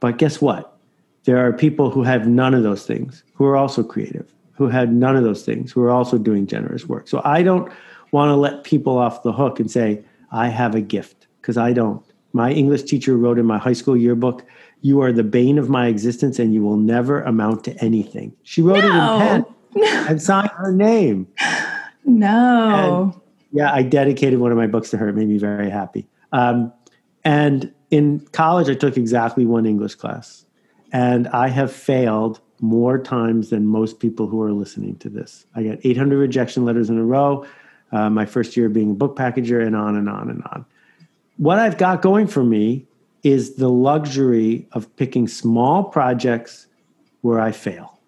But 0.00 0.18
guess 0.18 0.40
what? 0.40 0.76
There 1.24 1.38
are 1.44 1.52
people 1.52 1.90
who 1.90 2.02
have 2.02 2.26
none 2.26 2.54
of 2.54 2.62
those 2.62 2.86
things 2.86 3.24
who 3.34 3.44
are 3.44 3.56
also 3.56 3.82
creative, 3.82 4.32
who 4.52 4.68
had 4.68 4.92
none 4.92 5.16
of 5.16 5.24
those 5.24 5.44
things, 5.44 5.72
who 5.72 5.82
are 5.82 5.90
also 5.90 6.18
doing 6.18 6.46
generous 6.46 6.86
work. 6.86 7.08
So 7.08 7.20
I 7.24 7.42
don't 7.42 7.72
want 8.12 8.30
to 8.30 8.36
let 8.36 8.64
people 8.64 8.98
off 8.98 9.22
the 9.22 9.32
hook 9.32 9.60
and 9.60 9.70
say, 9.70 10.02
I 10.30 10.48
have 10.48 10.74
a 10.74 10.80
gift, 10.80 11.26
because 11.40 11.56
I 11.56 11.72
don't. 11.72 12.04
My 12.32 12.52
English 12.52 12.82
teacher 12.84 13.16
wrote 13.16 13.38
in 13.38 13.46
my 13.46 13.58
high 13.58 13.72
school 13.72 13.96
yearbook, 13.96 14.44
You 14.80 15.00
are 15.02 15.12
the 15.12 15.24
bane 15.24 15.58
of 15.58 15.68
my 15.68 15.86
existence 15.86 16.38
and 16.38 16.52
you 16.52 16.62
will 16.62 16.76
never 16.76 17.22
amount 17.22 17.64
to 17.64 17.76
anything. 17.82 18.34
She 18.42 18.62
wrote 18.62 18.80
no. 18.80 18.84
it 18.84 18.86
in 18.86 19.42
pen 19.42 19.46
no. 19.74 20.06
and 20.08 20.22
signed 20.22 20.50
her 20.50 20.72
name. 20.72 21.26
No. 22.04 23.12
And 23.12 23.22
yeah, 23.52 23.72
I 23.72 23.82
dedicated 23.82 24.38
one 24.38 24.52
of 24.52 24.58
my 24.58 24.66
books 24.66 24.90
to 24.90 24.96
her. 24.98 25.08
It 25.08 25.14
made 25.14 25.28
me 25.28 25.38
very 25.38 25.70
happy. 25.70 26.06
Um, 26.32 26.72
and 27.24 27.72
in 27.90 28.20
college, 28.32 28.68
I 28.68 28.74
took 28.74 28.96
exactly 28.96 29.46
one 29.46 29.66
English 29.66 29.94
class. 29.94 30.44
And 30.92 31.28
I 31.28 31.48
have 31.48 31.72
failed 31.72 32.40
more 32.60 32.98
times 32.98 33.50
than 33.50 33.66
most 33.66 34.00
people 34.00 34.26
who 34.26 34.42
are 34.42 34.52
listening 34.52 34.96
to 34.96 35.08
this. 35.08 35.46
I 35.54 35.62
got 35.62 35.78
800 35.84 36.16
rejection 36.18 36.64
letters 36.64 36.90
in 36.90 36.98
a 36.98 37.04
row, 37.04 37.46
uh, 37.92 38.10
my 38.10 38.26
first 38.26 38.56
year 38.56 38.68
being 38.68 38.92
a 38.92 38.94
book 38.94 39.16
packager, 39.16 39.64
and 39.64 39.76
on 39.76 39.96
and 39.96 40.08
on 40.08 40.30
and 40.30 40.42
on. 40.44 40.64
What 41.38 41.58
I've 41.58 41.78
got 41.78 42.02
going 42.02 42.26
for 42.26 42.44
me 42.44 42.86
is 43.22 43.56
the 43.56 43.68
luxury 43.68 44.68
of 44.72 44.94
picking 44.96 45.26
small 45.26 45.84
projects 45.84 46.66
where 47.22 47.40
I 47.40 47.52
fail. 47.52 47.98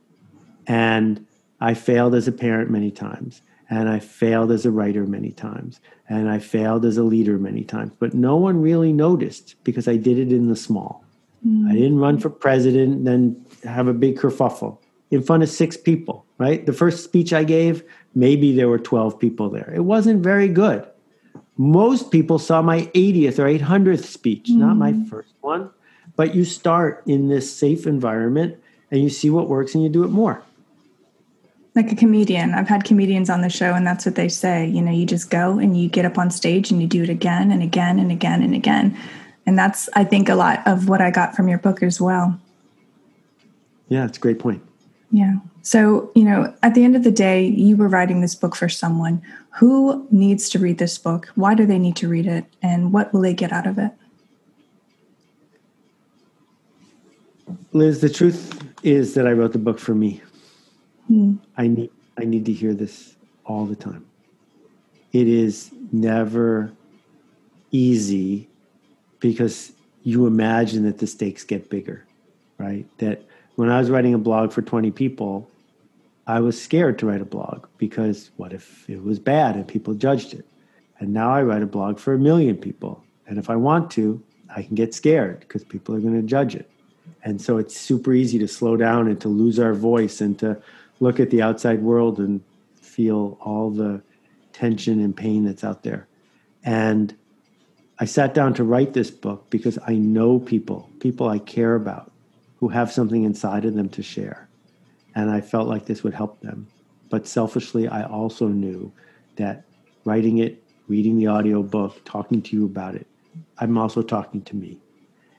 And 0.66 1.27
I 1.61 1.75
failed 1.75 2.14
as 2.14 2.29
a 2.29 2.33
parent 2.33 2.71
many 2.71 2.90
times 2.90 3.43
and 3.71 3.88
I 3.88 4.01
failed 4.01 4.51
as 4.51 4.66
a 4.66 4.71
writer 4.71 5.07
many 5.07 5.31
times, 5.31 5.81
and 6.09 6.29
I 6.29 6.40
failed 6.40 6.85
as 6.85 6.99
a 6.99 7.05
leader 7.05 7.38
many 7.38 7.62
times. 7.62 7.93
But 8.01 8.14
no 8.14 8.37
one 8.37 8.61
really 8.61 8.93
noticed 8.93 9.55
because 9.62 9.87
I 9.87 9.97
did 9.97 10.19
it 10.19 10.33
in 10.33 10.49
the 10.49 10.57
small. 10.57 11.05
Mm. 11.47 11.71
I 11.71 11.75
didn't 11.75 12.01
run 12.01 12.19
for 12.19 12.31
president, 12.31 13.05
then 13.05 13.43
have 13.62 13.87
a 13.87 13.95
big 13.95 14.19
kerfuffle 14.19 14.79
in 15.12 15.23
front 15.23 15.45
of 15.45 15.49
six 15.49 15.77
people, 15.77 16.27
right? 16.38 16.66
The 16.66 16.73
first 16.73 17.05
speech 17.05 17.33
I 17.33 17.45
gave, 17.45 17.85
maybe 18.14 18.55
there 18.55 18.69
were 18.69 18.79
12 18.79 19.19
people 19.19 19.49
there. 19.49 19.73
It 19.73 19.85
wasn't 19.85 20.23
very 20.23 20.49
good. 20.49 20.87
Most 21.61 22.11
people 22.11 22.38
saw 22.38 22.62
my 22.62 22.87
80th 22.94 23.38
or 23.38 23.44
800th 23.44 24.05
speech, 24.05 24.46
mm. 24.49 24.57
not 24.57 24.79
my 24.79 24.92
mm. 24.92 25.07
first 25.07 25.35
one. 25.42 25.68
But 26.16 26.35
you 26.35 26.46
start 26.46 27.03
in 27.07 27.29
this 27.29 27.55
safe 27.55 27.87
environment 27.87 28.59
and 28.90 29.03
you 29.03 29.11
see 29.11 29.29
what 29.29 29.46
works 29.46 29.75
and 29.75 29.85
you 29.85 29.90
do 29.90 30.03
it 30.03 30.09
more 30.09 30.42
like 31.75 31.92
a 31.92 31.94
comedian. 31.94 32.55
I've 32.55 32.66
had 32.66 32.85
comedians 32.85 33.31
on 33.31 33.42
the 33.42 33.49
show, 33.49 33.75
and 33.75 33.87
that's 33.87 34.05
what 34.05 34.14
they 34.16 34.29
say. 34.29 34.66
You 34.66 34.83
know, 34.83 34.90
you 34.90 35.07
just 35.07 35.31
go 35.31 35.59
and 35.59 35.81
you 35.81 35.88
get 35.88 36.05
up 36.05 36.18
on 36.18 36.31
stage 36.31 36.70
and 36.70 36.83
you 36.83 36.88
do 36.88 37.03
it 37.03 37.09
again 37.11 37.53
and 37.53 37.62
again 37.62 37.99
and 37.99 38.11
again 38.11 38.42
and 38.42 38.55
again. 38.55 38.99
And 39.46 39.57
that's, 39.59 39.88
I 39.94 40.05
think, 40.05 40.29
a 40.29 40.35
lot 40.35 40.66
of 40.66 40.88
what 40.88 41.01
I 41.01 41.11
got 41.11 41.37
from 41.37 41.46
your 41.46 41.59
book 41.59 41.83
as 41.83 42.01
well. 42.01 42.40
Yeah, 43.88 44.05
it's 44.05 44.18
a 44.18 44.20
great 44.20 44.38
point. 44.38 44.62
Yeah. 45.11 45.37
So, 45.62 46.11
you 46.14 46.25
know, 46.25 46.55
at 46.62 46.75
the 46.75 46.85
end 46.85 46.96
of 46.96 47.05
the 47.05 47.11
day, 47.11 47.44
you 47.44 47.77
were 47.77 47.88
writing 47.88 48.20
this 48.20 48.35
book 48.35 48.55
for 48.55 48.68
someone. 48.68 49.23
Who 49.59 50.07
needs 50.11 50.49
to 50.51 50.59
read 50.59 50.79
this 50.79 50.99
book? 50.99 51.29
Why 51.35 51.55
do 51.55 51.66
they 51.66 51.79
need 51.79 51.96
to 51.96 52.09
read 52.09 52.27
it? 52.27 52.44
And 52.62 52.92
what 52.92 53.12
will 53.12 53.20
they 53.20 53.35
get 53.35 53.53
out 53.53 53.66
of 53.66 53.79
it? 53.79 53.92
Liz, 57.73 58.01
the 58.01 58.09
truth 58.09 58.64
is 58.83 59.14
that 59.14 59.27
I 59.27 59.33
wrote 59.33 59.53
the 59.53 59.59
book 59.59 59.79
for 59.79 59.94
me. 59.94 60.23
Mm. 61.11 61.38
I 61.57 61.66
need 61.66 61.90
I 62.18 62.25
need 62.25 62.44
to 62.46 62.53
hear 62.53 62.75
this 62.75 63.16
all 63.44 63.64
the 63.64 63.77
time. 63.77 64.07
It 65.12 65.27
is 65.27 65.70
never 65.92 66.73
easy 67.70 68.49
because 69.18 69.73
you 70.03 70.27
imagine 70.27 70.85
that 70.85 70.99
the 70.99 71.07
stakes 71.07 71.44
get 71.44 71.68
bigger, 71.68 72.07
right? 72.59 72.87
That 72.99 73.23
when 73.61 73.68
I 73.70 73.79
was 73.79 73.90
writing 73.90 74.14
a 74.14 74.18
blog 74.18 74.53
for 74.53 74.62
20 74.62 74.90
people, 74.90 75.46
I 76.27 76.40
was 76.40 76.59
scared 76.59 76.99
to 77.01 77.07
write 77.07 77.20
a 77.20 77.27
blog 77.27 77.66
because 77.77 78.31
what 78.38 78.55
if 78.55 78.88
it 78.88 79.05
was 79.05 79.18
bad 79.18 79.55
and 79.55 79.68
people 79.68 79.92
judged 79.92 80.33
it? 80.33 80.46
And 80.99 81.12
now 81.12 81.31
I 81.31 81.42
write 81.42 81.62
a 81.62 81.66
blog 81.66 81.99
for 81.99 82.14
a 82.14 82.18
million 82.18 82.57
people. 82.57 83.05
And 83.27 83.38
if 83.38 83.51
I 83.51 83.57
want 83.57 83.90
to, 83.90 84.23
I 84.49 84.62
can 84.62 84.77
get 84.77 84.94
scared 84.94 85.40
because 85.40 85.62
people 85.62 85.94
are 85.94 86.01
going 86.01 86.18
to 86.18 86.27
judge 86.27 86.55
it. 86.55 86.70
And 87.23 87.38
so 87.38 87.59
it's 87.59 87.77
super 87.77 88.14
easy 88.14 88.38
to 88.38 88.49
slow 88.49 88.79
down 88.79 89.09
and 89.09 89.20
to 89.20 89.29
lose 89.29 89.59
our 89.59 89.75
voice 89.75 90.23
and 90.23 90.38
to 90.38 90.57
look 90.99 91.20
at 91.20 91.29
the 91.29 91.42
outside 91.42 91.83
world 91.83 92.18
and 92.18 92.40
feel 92.81 93.37
all 93.42 93.68
the 93.68 94.01
tension 94.55 95.01
and 95.01 95.14
pain 95.14 95.44
that's 95.44 95.64
out 95.64 95.83
there. 95.83 96.09
And 96.64 97.14
I 97.99 98.07
sat 98.07 98.33
down 98.33 98.55
to 98.55 98.64
write 98.64 98.94
this 98.94 99.11
book 99.11 99.51
because 99.51 99.79
I 99.87 99.96
know 99.96 100.38
people, 100.38 100.88
people 100.99 101.29
I 101.29 101.40
care 101.40 101.75
about, 101.75 102.11
who 102.61 102.68
have 102.68 102.92
something 102.92 103.25
inside 103.25 103.64
of 103.64 103.75
them 103.75 103.88
to 103.88 104.03
share. 104.03 104.49
And 105.14 105.31
I 105.31 105.40
felt 105.40 105.68
like 105.68 105.87
this 105.87 106.05
would 106.05 106.14
help 106.14 106.40
them. 106.40 106.68
But 107.09 107.27
selfishly, 107.27 107.88
I 107.88 108.05
also 108.05 108.46
knew 108.46 108.92
that 109.37 109.64
writing 110.05 110.38
it, 110.38 110.62
reading 110.87 111.18
the 111.18 111.27
audio 111.27 111.62
book, 111.62 112.01
talking 112.05 112.40
to 112.42 112.57
you 112.57 112.64
about 112.64 112.94
it, 112.94 113.07
I'm 113.59 113.77
also 113.77 114.03
talking 114.03 114.42
to 114.42 114.57
me. 114.57 114.79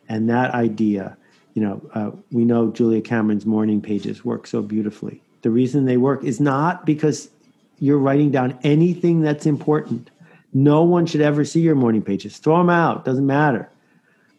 And 0.10 0.30
that 0.30 0.54
idea, 0.54 1.18
you 1.54 1.62
know, 1.62 1.90
uh, 1.94 2.12
we 2.32 2.44
know 2.44 2.72
Julia 2.72 3.02
Cameron's 3.02 3.46
morning 3.46 3.82
pages 3.82 4.26
work 4.26 4.46
so 4.46 4.62
beautifully 4.62 5.22
the 5.42 5.50
reason 5.50 5.86
they 5.86 5.98
work 5.98 6.24
is 6.24 6.40
not 6.40 6.86
because 6.86 7.30
you're 7.80 7.98
writing 7.98 8.32
down 8.32 8.58
anything 8.64 9.22
that's 9.22 9.46
important. 9.46 10.12
No 10.54 10.84
one 10.84 11.06
should 11.06 11.22
ever 11.22 11.46
see 11.46 11.62
your 11.62 11.76
morning 11.76 12.02
pages. 12.02 12.38
Throw 12.38 12.58
them 12.58 12.70
out, 12.70 13.06
doesn't 13.06 13.26
matter. 13.26 13.70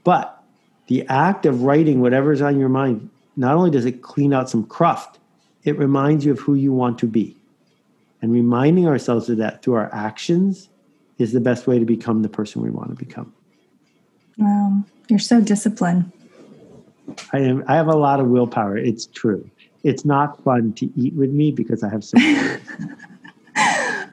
But 0.04 0.41
the 0.86 1.06
act 1.08 1.46
of 1.46 1.62
writing 1.62 2.00
whatever's 2.00 2.42
on 2.42 2.58
your 2.58 2.68
mind, 2.68 3.10
not 3.36 3.54
only 3.54 3.70
does 3.70 3.84
it 3.84 4.02
clean 4.02 4.32
out 4.32 4.50
some 4.50 4.64
cruft, 4.64 5.18
it 5.64 5.78
reminds 5.78 6.24
you 6.24 6.32
of 6.32 6.40
who 6.40 6.54
you 6.54 6.72
want 6.72 6.98
to 6.98 7.06
be. 7.06 7.36
And 8.20 8.32
reminding 8.32 8.86
ourselves 8.86 9.28
of 9.28 9.38
that 9.38 9.62
through 9.62 9.74
our 9.74 9.92
actions 9.92 10.68
is 11.18 11.32
the 11.32 11.40
best 11.40 11.66
way 11.66 11.78
to 11.78 11.84
become 11.84 12.22
the 12.22 12.28
person 12.28 12.62
we 12.62 12.70
want 12.70 12.90
to 12.90 12.96
become. 12.96 13.32
Wow, 14.38 14.84
you're 15.08 15.18
so 15.18 15.40
disciplined. 15.40 16.10
I 17.32 17.38
am 17.38 17.64
I 17.66 17.74
have 17.74 17.88
a 17.88 17.96
lot 17.96 18.20
of 18.20 18.28
willpower. 18.28 18.76
It's 18.76 19.06
true 19.06 19.50
it's 19.84 20.04
not 20.04 20.42
fun 20.44 20.72
to 20.74 20.90
eat 20.96 21.14
with 21.14 21.30
me 21.30 21.50
because 21.50 21.82
I 21.82 21.88
have 21.90 22.04
so 22.04 22.16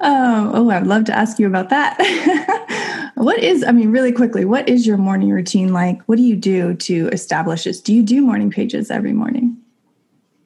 oh, 0.02 0.52
oh, 0.54 0.70
I'd 0.70 0.88
love 0.88 1.06
to 1.06 1.18
ask 1.18 1.40
you 1.40 1.48
about 1.48 1.70
that. 1.70 1.98
what 3.20 3.40
is, 3.40 3.64
I 3.64 3.72
mean, 3.72 3.92
really 3.92 4.12
quickly, 4.12 4.46
what 4.46 4.70
is 4.70 4.88
your 4.88 4.98
morning 4.98 5.30
routine 5.30 5.74
like? 5.74 6.02
What 6.04 6.18
do 6.18 6.24
you 6.24 6.36
do 6.36 6.74
to 6.74 7.10
establish 7.10 7.66
this? 7.66 7.82
Do 7.82 7.94
you 7.94 8.04
do 8.04 8.22
morning 8.22 8.50
pages 8.50 8.90
every 8.90 9.14
morning? 9.14 9.58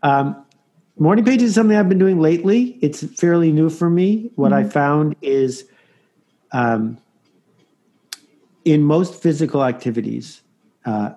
Um, 0.01 0.43
morning 0.97 1.23
pages 1.23 1.49
is 1.49 1.55
something 1.55 1.77
I've 1.77 1.89
been 1.89 1.99
doing 1.99 2.19
lately. 2.19 2.77
It's 2.81 3.03
fairly 3.19 3.51
new 3.51 3.69
for 3.69 3.89
me. 3.89 4.31
What 4.35 4.51
mm-hmm. 4.51 4.67
I 4.67 4.69
found 4.69 5.15
is 5.21 5.65
um, 6.51 6.97
in 8.65 8.83
most 8.83 9.21
physical 9.21 9.63
activities, 9.63 10.41
uh, 10.85 11.11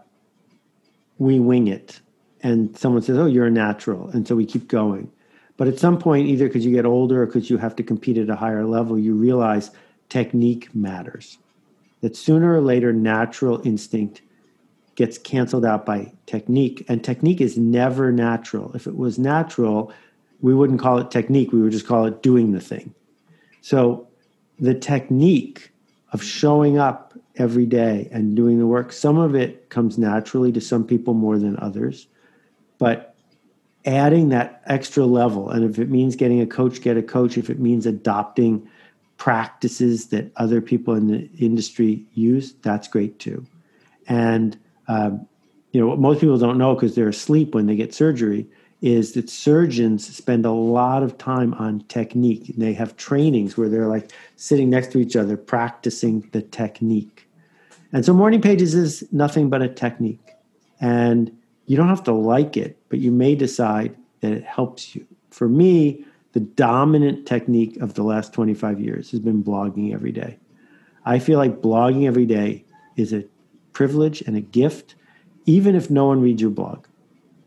we 1.19 1.40
wing 1.40 1.69
it 1.69 2.01
and 2.42 2.77
someone 2.77 3.03
says, 3.03 3.19
"Oh, 3.19 3.27
you're 3.27 3.47
a 3.47 3.51
natural," 3.51 4.09
and 4.11 4.27
so 4.27 4.37
we 4.37 4.47
keep 4.47 4.69
going. 4.69 5.11
But 5.57 5.69
at 5.69 5.79
some 5.79 5.99
point, 5.99 6.29
either 6.29 6.47
because 6.47 6.64
you 6.64 6.73
get 6.73 6.85
older 6.87 7.23
or 7.23 7.27
because 7.27 7.51
you 7.51 7.57
have 7.59 7.75
to 7.77 7.83
compete 7.83 8.19
at 8.19 8.29
a 8.29 8.37
higher 8.37 8.64
level, 8.64 8.99
you 8.99 9.14
realize 9.14 9.71
technique 10.09 10.73
matters. 10.75 11.38
That 12.01 12.17
sooner 12.17 12.55
or 12.55 12.61
later, 12.61 12.93
natural 12.93 13.61
instinct 13.65 14.23
gets 14.95 15.19
canceled 15.19 15.65
out 15.65 15.85
by 15.85 16.13
technique, 16.27 16.85
and 16.89 17.03
technique 17.03 17.41
is 17.41 17.59
never 17.59 18.13
natural. 18.13 18.73
If 18.75 18.87
it 18.87 18.97
was 18.97 19.19
natural, 19.19 19.93
we 20.41 20.55
wouldn't 20.55 20.81
call 20.81 20.99
it 20.99 21.11
technique; 21.11 21.53
we 21.53 21.63
would 21.63 21.73
just 21.73 21.87
call 21.87 22.07
it 22.07 22.23
doing 22.23 22.53
the 22.53 22.61
thing. 22.61 22.95
So, 23.61 24.09
the 24.59 24.75
technique 24.75 25.73
of 26.13 26.23
showing 26.23 26.79
up 26.79 27.15
every 27.37 27.67
day 27.67 28.09
and 28.13 28.37
doing 28.37 28.59
the 28.59 28.67
work, 28.67 28.93
some 28.93 29.19
of 29.19 29.35
it 29.35 29.69
comes 29.69 29.99
naturally 29.99 30.53
to 30.53 30.61
some 30.61 30.85
people 30.85 31.15
more 31.15 31.39
than 31.39 31.59
others 31.59 32.07
but 32.79 33.15
adding 33.85 34.31
that 34.31 34.63
extra 34.67 35.05
level 35.05 35.49
and 35.51 35.65
if 35.65 35.79
it 35.79 35.91
means 35.91 36.17
getting 36.17 36.41
a 36.41 36.47
coach 36.47 36.81
get 36.81 36.97
a 36.97 37.03
coach 37.03 37.39
if 37.39 37.49
it 37.49 37.61
means 37.61 37.87
adopting 37.87 38.69
practices 39.16 40.07
that 40.09 40.31
other 40.37 40.61
people 40.61 40.94
in 40.94 41.07
the 41.07 41.31
industry 41.38 42.05
use 42.14 42.55
that's 42.62 42.88
great 42.88 43.18
too 43.18 43.46
And 44.09 44.59
um, 44.88 45.26
you 45.72 45.81
know 45.81 45.88
what 45.88 45.98
most 45.98 46.20
people 46.20 46.38
don't 46.38 46.59
know 46.59 46.74
because 46.74 46.94
they're 46.94 47.09
asleep 47.09 47.55
when 47.55 47.66
they 47.66 47.76
get 47.76 47.92
surgery 47.94 48.46
is 48.83 49.12
that 49.12 49.29
surgeons 49.29 50.14
spend 50.14 50.44
a 50.44 50.50
lot 50.50 51.02
of 51.02 51.16
time 51.18 51.55
on 51.55 51.81
technique. 51.88 52.55
They 52.57 52.72
have 52.74 52.96
trainings 52.96 53.57
where 53.57 53.68
they're 53.68 53.88
like 53.88 54.12
sitting 54.37 54.70
next 54.70 54.92
to 54.92 54.98
each 54.98 55.16
other 55.16 55.37
practicing 55.37 56.29
the 56.33 56.42
technique. 56.42 57.29
And 57.92 58.05
so 58.05 58.12
morning 58.12 58.40
pages 58.40 58.74
is 58.74 59.07
nothing 59.12 59.48
but 59.48 59.62
a 59.62 59.68
technique. 59.68 60.31
And 60.81 61.37
you 61.66 61.76
don't 61.76 61.88
have 61.88 62.05
to 62.05 62.12
like 62.12 62.57
it, 62.57 62.79
but 62.88 62.98
you 62.98 63.11
may 63.11 63.35
decide 63.35 63.96
that 64.20 64.33
it 64.33 64.44
helps 64.44 64.94
you. 64.94 65.07
For 65.31 65.48
me, 65.48 66.05
the 66.37 66.40
dominant 66.40 67.27
technique 67.27 67.79
of 67.79 67.94
the 67.94 68.03
last 68.03 68.35
25 68.35 68.79
years 68.79 69.11
has 69.11 69.20
been 69.20 69.42
blogging 69.42 69.94
every 69.94 70.12
day. 70.12 70.37
I 71.07 71.18
feel 71.18 71.38
like 71.38 71.62
blogging 71.62 72.07
every 72.07 72.27
day 72.27 72.62
is 72.94 73.14
a 73.14 73.25
privilege 73.72 74.20
and 74.20 74.37
a 74.37 74.42
gift, 74.42 74.96
even 75.46 75.75
if 75.75 75.88
no 75.88 76.05
one 76.05 76.20
reads 76.20 76.42
your 76.42 76.51
blog. 76.51 76.85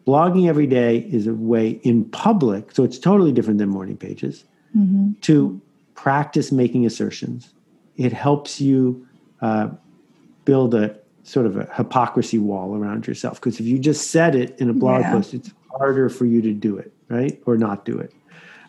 Blogging 0.07 0.49
every 0.49 0.65
day 0.65 1.07
is 1.11 1.27
a 1.27 1.35
way 1.35 1.79
in 1.83 2.03
public, 2.05 2.71
so 2.73 2.83
it's 2.83 2.97
totally 2.97 3.31
different 3.31 3.59
than 3.59 3.69
morning 3.69 3.95
pages, 3.95 4.43
mm-hmm. 4.75 5.11
to 5.21 5.61
practice 5.93 6.51
making 6.51 6.83
assertions. 6.87 7.53
It 7.95 8.11
helps 8.11 8.59
you 8.59 9.07
uh, 9.39 9.69
build 10.45 10.73
a 10.73 10.97
sort 11.21 11.45
of 11.45 11.57
a 11.57 11.69
hypocrisy 11.75 12.39
wall 12.39 12.75
around 12.75 13.05
yourself. 13.05 13.39
Because 13.39 13.59
if 13.59 13.67
you 13.67 13.77
just 13.77 14.09
said 14.09 14.33
it 14.33 14.59
in 14.59 14.67
a 14.67 14.73
blog 14.73 15.01
yeah. 15.01 15.11
post, 15.11 15.35
it's 15.35 15.51
harder 15.69 16.09
for 16.09 16.25
you 16.25 16.41
to 16.41 16.53
do 16.53 16.75
it, 16.75 16.91
right? 17.07 17.39
Or 17.45 17.55
not 17.55 17.85
do 17.85 17.99
it. 17.99 18.15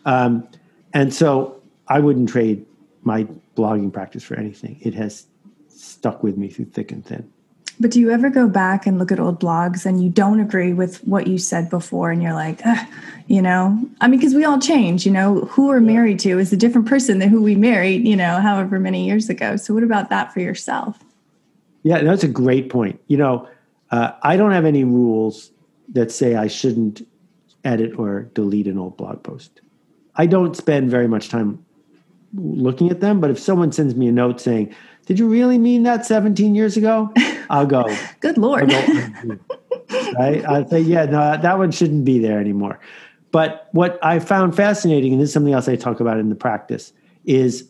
Um, 0.05 0.47
and 0.93 1.13
so 1.13 1.61
I 1.87 1.99
wouldn't 1.99 2.29
trade 2.29 2.65
my 3.03 3.27
blogging 3.55 3.91
practice 3.91 4.23
for 4.23 4.35
anything. 4.35 4.79
It 4.81 4.93
has 4.93 5.25
stuck 5.69 6.23
with 6.23 6.37
me 6.37 6.49
through 6.49 6.65
thick 6.65 6.91
and 6.91 7.05
thin. 7.05 7.31
But 7.79 7.91
do 7.91 7.99
you 7.99 8.11
ever 8.11 8.29
go 8.29 8.47
back 8.47 8.85
and 8.85 8.99
look 8.99 9.11
at 9.11 9.19
old 9.19 9.39
blogs 9.39 9.87
and 9.87 10.03
you 10.03 10.09
don't 10.11 10.39
agree 10.39 10.71
with 10.71 10.97
what 11.03 11.25
you 11.25 11.39
said 11.39 11.69
before 11.69 12.11
and 12.11 12.21
you're 12.21 12.33
like, 12.33 12.61
you 13.27 13.41
know, 13.41 13.83
I 13.99 14.07
mean, 14.07 14.19
because 14.19 14.35
we 14.35 14.45
all 14.45 14.59
change, 14.59 15.03
you 15.05 15.11
know, 15.11 15.41
who 15.45 15.67
we're 15.67 15.79
married 15.79 16.19
to 16.19 16.37
is 16.37 16.53
a 16.53 16.57
different 16.57 16.87
person 16.87 17.17
than 17.17 17.29
who 17.29 17.41
we 17.41 17.55
married, 17.55 18.07
you 18.07 18.15
know, 18.15 18.39
however 18.39 18.79
many 18.79 19.07
years 19.07 19.29
ago. 19.29 19.55
So 19.55 19.73
what 19.73 19.83
about 19.83 20.09
that 20.11 20.31
for 20.31 20.41
yourself? 20.41 20.99
Yeah, 21.81 22.03
that's 22.03 22.23
a 22.23 22.27
great 22.27 22.69
point. 22.69 22.99
You 23.07 23.17
know, 23.17 23.47
uh, 23.89 24.11
I 24.21 24.37
don't 24.37 24.51
have 24.51 24.65
any 24.65 24.83
rules 24.83 25.51
that 25.89 26.11
say 26.11 26.35
I 26.35 26.47
shouldn't 26.47 27.07
edit 27.63 27.97
or 27.97 28.29
delete 28.35 28.67
an 28.67 28.77
old 28.77 28.95
blog 28.95 29.23
post. 29.23 29.61
I 30.15 30.25
don't 30.25 30.55
spend 30.55 30.89
very 30.89 31.07
much 31.07 31.29
time 31.29 31.63
looking 32.33 32.89
at 32.89 33.01
them, 33.01 33.19
but 33.19 33.29
if 33.29 33.39
someone 33.39 33.71
sends 33.71 33.95
me 33.95 34.07
a 34.07 34.11
note 34.11 34.39
saying, 34.39 34.73
did 35.05 35.19
you 35.19 35.27
really 35.27 35.57
mean 35.57 35.83
that 35.83 36.05
17 36.05 36.55
years 36.55 36.77
ago? 36.77 37.11
I'll 37.49 37.65
go. 37.65 37.85
Good 38.19 38.37
Lord. 38.37 38.69
Go, 38.69 38.77
oh, 38.77 40.13
right? 40.17 40.45
I 40.45 40.65
say, 40.65 40.79
yeah, 40.79 41.05
no, 41.05 41.37
that 41.37 41.57
one 41.57 41.71
shouldn't 41.71 42.05
be 42.05 42.19
there 42.19 42.39
anymore. 42.39 42.79
But 43.31 43.69
what 43.71 43.99
I 44.03 44.19
found 44.19 44.55
fascinating, 44.55 45.13
and 45.13 45.21
this 45.21 45.29
is 45.29 45.33
something 45.33 45.53
else 45.53 45.67
I 45.67 45.75
talk 45.75 45.99
about 45.99 46.19
in 46.19 46.29
the 46.29 46.35
practice, 46.35 46.93
is 47.25 47.67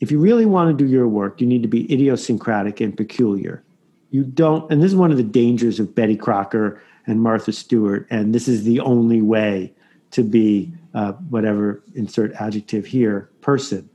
if 0.00 0.10
you 0.10 0.18
really 0.18 0.46
want 0.46 0.76
to 0.76 0.84
do 0.84 0.90
your 0.90 1.08
work, 1.08 1.40
you 1.40 1.46
need 1.46 1.62
to 1.62 1.68
be 1.68 1.92
idiosyncratic 1.92 2.80
and 2.80 2.96
peculiar. 2.96 3.62
You 4.10 4.24
don't, 4.24 4.70
and 4.70 4.82
this 4.82 4.92
is 4.92 4.96
one 4.96 5.10
of 5.10 5.16
the 5.16 5.22
dangers 5.22 5.80
of 5.80 5.94
Betty 5.94 6.16
Crocker 6.16 6.80
and 7.06 7.20
Martha 7.20 7.52
Stewart, 7.52 8.06
and 8.10 8.34
this 8.34 8.48
is 8.48 8.64
the 8.64 8.80
only 8.80 9.22
way 9.22 9.72
to 10.14 10.22
be 10.22 10.72
uh, 10.94 11.12
whatever 11.30 11.82
insert 11.94 12.32
adjective 12.34 12.86
here 12.86 13.30
person 13.40 13.88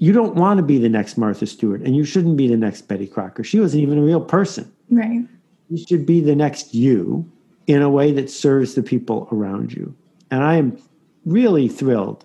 you 0.00 0.14
don't 0.14 0.34
want 0.34 0.56
to 0.56 0.62
be 0.62 0.78
the 0.78 0.88
next 0.88 1.18
Martha 1.18 1.46
Stewart, 1.46 1.82
and 1.82 1.94
you 1.94 2.04
shouldn't 2.04 2.38
be 2.38 2.48
the 2.48 2.56
next 2.56 2.88
Betty 2.88 3.06
Crocker. 3.06 3.44
She 3.44 3.60
wasn't 3.60 3.82
even 3.82 3.98
a 3.98 4.02
real 4.02 4.20
person. 4.20 4.72
Right. 4.88 5.26
You 5.68 5.76
should 5.76 6.06
be 6.06 6.22
the 6.22 6.34
next 6.34 6.74
you 6.74 7.30
in 7.66 7.82
a 7.82 7.90
way 7.90 8.10
that 8.12 8.30
serves 8.30 8.74
the 8.74 8.82
people 8.82 9.28
around 9.30 9.74
you. 9.74 9.94
And 10.30 10.42
I 10.42 10.54
am 10.54 10.80
really 11.26 11.68
thrilled 11.68 12.24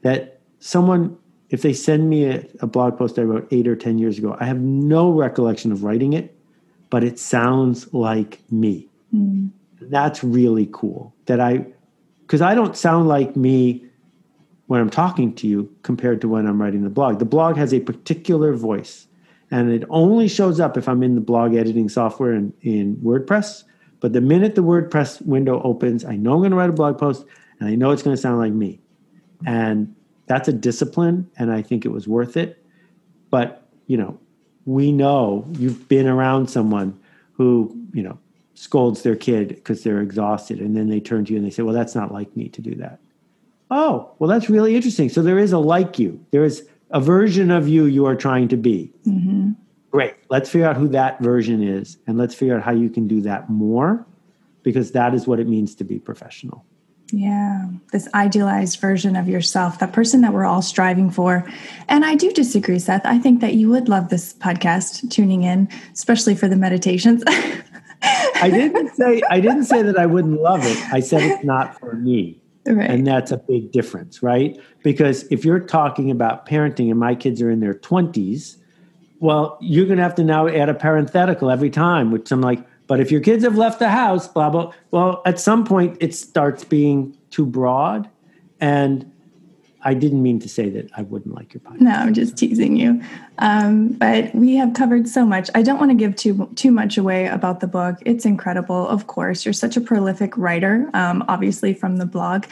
that 0.00 0.40
someone, 0.60 1.14
if 1.50 1.60
they 1.60 1.74
send 1.74 2.08
me 2.08 2.24
a, 2.24 2.42
a 2.60 2.66
blog 2.66 2.96
post 2.96 3.18
I 3.18 3.22
wrote 3.22 3.46
eight 3.50 3.68
or 3.68 3.76
10 3.76 3.98
years 3.98 4.16
ago, 4.16 4.34
I 4.40 4.46
have 4.46 4.58
no 4.58 5.10
recollection 5.10 5.72
of 5.72 5.84
writing 5.84 6.14
it, 6.14 6.34
but 6.88 7.04
it 7.04 7.18
sounds 7.18 7.92
like 7.92 8.40
me. 8.50 8.88
Mm. 9.14 9.50
That's 9.82 10.24
really 10.24 10.70
cool 10.72 11.14
that 11.26 11.38
I, 11.38 11.66
because 12.30 12.42
I 12.42 12.54
don't 12.54 12.76
sound 12.76 13.08
like 13.08 13.34
me 13.34 13.84
when 14.68 14.80
I'm 14.80 14.88
talking 14.88 15.34
to 15.34 15.48
you 15.48 15.68
compared 15.82 16.20
to 16.20 16.28
when 16.28 16.46
I'm 16.46 16.62
writing 16.62 16.84
the 16.84 16.88
blog. 16.88 17.18
The 17.18 17.24
blog 17.24 17.56
has 17.56 17.74
a 17.74 17.80
particular 17.80 18.52
voice, 18.52 19.08
and 19.50 19.72
it 19.72 19.82
only 19.90 20.28
shows 20.28 20.60
up 20.60 20.76
if 20.76 20.88
I'm 20.88 21.02
in 21.02 21.16
the 21.16 21.20
blog 21.20 21.56
editing 21.56 21.88
software 21.88 22.32
in, 22.32 22.52
in 22.60 22.94
WordPress. 22.98 23.64
But 23.98 24.12
the 24.12 24.20
minute 24.20 24.54
the 24.54 24.62
WordPress 24.62 25.26
window 25.26 25.60
opens, 25.62 26.04
I 26.04 26.14
know 26.14 26.34
I'm 26.34 26.38
going 26.38 26.52
to 26.52 26.56
write 26.56 26.70
a 26.70 26.72
blog 26.72 26.98
post, 26.98 27.24
and 27.58 27.68
I 27.68 27.74
know 27.74 27.90
it's 27.90 28.04
going 28.04 28.14
to 28.14 28.22
sound 28.22 28.38
like 28.38 28.52
me. 28.52 28.78
And 29.44 29.92
that's 30.26 30.46
a 30.46 30.52
discipline, 30.52 31.28
and 31.36 31.52
I 31.52 31.62
think 31.62 31.84
it 31.84 31.88
was 31.88 32.06
worth 32.06 32.36
it. 32.36 32.64
But, 33.30 33.66
you 33.88 33.96
know, 33.96 34.20
we 34.66 34.92
know 34.92 35.46
you've 35.58 35.88
been 35.88 36.06
around 36.06 36.48
someone 36.48 36.96
who, 37.32 37.76
you 37.92 38.04
know, 38.04 38.20
scolds 38.60 39.02
their 39.02 39.16
kid 39.16 39.48
because 39.48 39.82
they're 39.82 40.00
exhausted, 40.00 40.60
and 40.60 40.76
then 40.76 40.88
they 40.88 41.00
turn 41.00 41.24
to 41.24 41.32
you 41.32 41.38
and 41.38 41.46
they 41.46 41.50
say, 41.50 41.62
Well, 41.62 41.74
that's 41.74 41.94
not 41.94 42.12
like 42.12 42.36
me 42.36 42.48
to 42.48 42.60
do 42.60 42.74
that 42.76 43.00
oh, 43.70 44.12
well, 44.18 44.28
that's 44.28 44.50
really 44.50 44.74
interesting. 44.74 45.08
So 45.08 45.22
there 45.22 45.38
is 45.38 45.52
a 45.52 45.58
like 45.58 45.98
you. 45.98 46.24
There 46.30 46.44
is 46.44 46.68
a 46.90 47.00
version 47.00 47.50
of 47.50 47.68
you 47.68 47.84
you 47.84 48.06
are 48.06 48.16
trying 48.16 48.48
to 48.48 48.56
be. 48.56 48.92
Mm-hmm. 49.06 49.52
Great. 49.90 50.14
Let's 50.28 50.50
figure 50.50 50.66
out 50.66 50.76
who 50.76 50.88
that 50.88 51.20
version 51.20 51.62
is 51.62 51.98
and 52.06 52.18
let's 52.18 52.34
figure 52.34 52.56
out 52.56 52.62
how 52.62 52.72
you 52.72 52.90
can 52.90 53.08
do 53.08 53.20
that 53.22 53.48
more 53.48 54.06
because 54.62 54.92
that 54.92 55.14
is 55.14 55.26
what 55.26 55.40
it 55.40 55.48
means 55.48 55.74
to 55.76 55.84
be 55.84 55.98
professional. 55.98 56.64
Yeah, 57.12 57.66
this 57.90 58.08
idealized 58.14 58.78
version 58.78 59.16
of 59.16 59.28
yourself, 59.28 59.80
that 59.80 59.92
person 59.92 60.20
that 60.20 60.32
we're 60.32 60.44
all 60.44 60.62
striving 60.62 61.10
for. 61.10 61.44
And 61.88 62.04
I 62.04 62.14
do 62.14 62.30
disagree, 62.30 62.78
Seth. 62.78 63.04
I 63.04 63.18
think 63.18 63.40
that 63.40 63.54
you 63.54 63.68
would 63.68 63.88
love 63.88 64.10
this 64.10 64.32
podcast 64.34 65.10
tuning 65.10 65.42
in, 65.42 65.68
especially 65.92 66.36
for 66.36 66.46
the 66.46 66.54
meditations. 66.54 67.24
I 68.02 68.50
didn't 68.50 68.94
say 68.94 69.22
I 69.30 69.40
didn't 69.40 69.64
say 69.64 69.82
that 69.82 69.98
I 69.98 70.06
wouldn't 70.06 70.40
love 70.40 70.64
it. 70.64 70.78
I 70.92 71.00
said 71.00 71.22
it's 71.22 71.44
not 71.44 71.78
for 71.78 71.94
me. 71.94 72.40
Right. 72.66 72.90
And 72.90 73.06
that's 73.06 73.30
a 73.30 73.38
big 73.38 73.72
difference, 73.72 74.22
right? 74.22 74.58
Because 74.82 75.24
if 75.30 75.44
you're 75.44 75.60
talking 75.60 76.10
about 76.10 76.46
parenting 76.46 76.90
and 76.90 76.98
my 76.98 77.14
kids 77.14 77.40
are 77.40 77.50
in 77.50 77.60
their 77.60 77.74
20s, 77.74 78.56
well, 79.18 79.58
you're 79.60 79.86
going 79.86 79.96
to 79.96 80.02
have 80.02 80.14
to 80.16 80.24
now 80.24 80.46
add 80.46 80.68
a 80.68 80.74
parenthetical 80.74 81.50
every 81.50 81.70
time, 81.70 82.10
which 82.10 82.30
I'm 82.30 82.42
like, 82.42 82.64
but 82.86 83.00
if 83.00 83.10
your 83.10 83.20
kids 83.20 83.44
have 83.44 83.56
left 83.56 83.78
the 83.78 83.88
house, 83.88 84.28
blah, 84.28 84.50
blah, 84.50 84.72
well, 84.90 85.22
at 85.24 85.40
some 85.40 85.64
point 85.64 85.96
it 86.00 86.14
starts 86.14 86.64
being 86.64 87.16
too 87.30 87.46
broad. 87.46 88.10
And 88.60 89.10
I 89.82 89.94
didn't 89.94 90.22
mean 90.22 90.38
to 90.40 90.48
say 90.48 90.68
that 90.70 90.90
I 90.96 91.02
wouldn't 91.02 91.34
like 91.34 91.54
your 91.54 91.62
podcast. 91.62 91.80
No, 91.80 91.90
I'm 91.92 92.14
just 92.14 92.36
teasing 92.36 92.76
you. 92.76 93.02
Um, 93.38 93.88
but 93.88 94.34
we 94.34 94.56
have 94.56 94.74
covered 94.74 95.08
so 95.08 95.24
much. 95.24 95.48
I 95.54 95.62
don't 95.62 95.78
want 95.78 95.90
to 95.90 95.94
give 95.94 96.16
too 96.16 96.50
too 96.54 96.70
much 96.70 96.98
away 96.98 97.26
about 97.26 97.60
the 97.60 97.66
book. 97.66 97.96
It's 98.04 98.26
incredible, 98.26 98.86
of 98.88 99.06
course. 99.06 99.44
You're 99.44 99.54
such 99.54 99.76
a 99.76 99.80
prolific 99.80 100.36
writer, 100.36 100.90
um, 100.94 101.24
obviously 101.28 101.72
from 101.72 101.96
the 101.96 102.06
blog. 102.06 102.44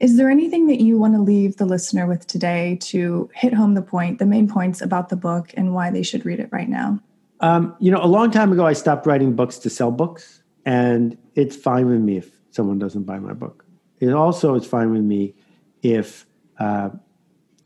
Is 0.00 0.16
there 0.16 0.30
anything 0.30 0.66
that 0.68 0.80
you 0.80 0.96
want 0.98 1.14
to 1.14 1.20
leave 1.20 1.56
the 1.56 1.66
listener 1.66 2.06
with 2.06 2.26
today 2.26 2.78
to 2.82 3.28
hit 3.34 3.52
home 3.52 3.74
the 3.74 3.82
point, 3.82 4.18
the 4.20 4.26
main 4.26 4.46
points 4.46 4.80
about 4.80 5.08
the 5.08 5.16
book, 5.16 5.52
and 5.56 5.74
why 5.74 5.90
they 5.90 6.02
should 6.02 6.24
read 6.24 6.38
it 6.38 6.48
right 6.52 6.68
now? 6.68 7.00
Um, 7.40 7.74
you 7.80 7.90
know, 7.90 8.02
a 8.02 8.06
long 8.06 8.30
time 8.30 8.52
ago, 8.52 8.64
I 8.64 8.74
stopped 8.74 9.06
writing 9.06 9.34
books 9.34 9.58
to 9.58 9.70
sell 9.70 9.90
books, 9.90 10.42
and 10.64 11.16
it's 11.34 11.56
fine 11.56 11.86
with 11.88 12.00
me 12.00 12.18
if 12.18 12.30
someone 12.50 12.78
doesn't 12.78 13.04
buy 13.04 13.18
my 13.18 13.32
book. 13.32 13.64
It 14.00 14.12
also 14.12 14.54
is 14.54 14.66
fine 14.66 14.92
with 14.92 15.02
me 15.02 15.34
if 15.82 16.26
uh, 16.58 16.90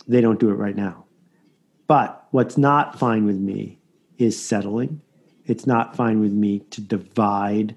they 0.06 0.20
don't 0.20 0.40
do 0.40 0.50
it 0.50 0.54
right 0.54 0.76
now. 0.76 1.06
But 1.86 2.26
what's 2.30 2.56
not 2.56 2.98
fine 2.98 3.24
with 3.26 3.38
me 3.38 3.78
is 4.18 4.42
settling. 4.42 5.00
It's 5.46 5.66
not 5.66 5.96
fine 5.96 6.20
with 6.20 6.32
me 6.32 6.60
to 6.70 6.80
divide 6.80 7.76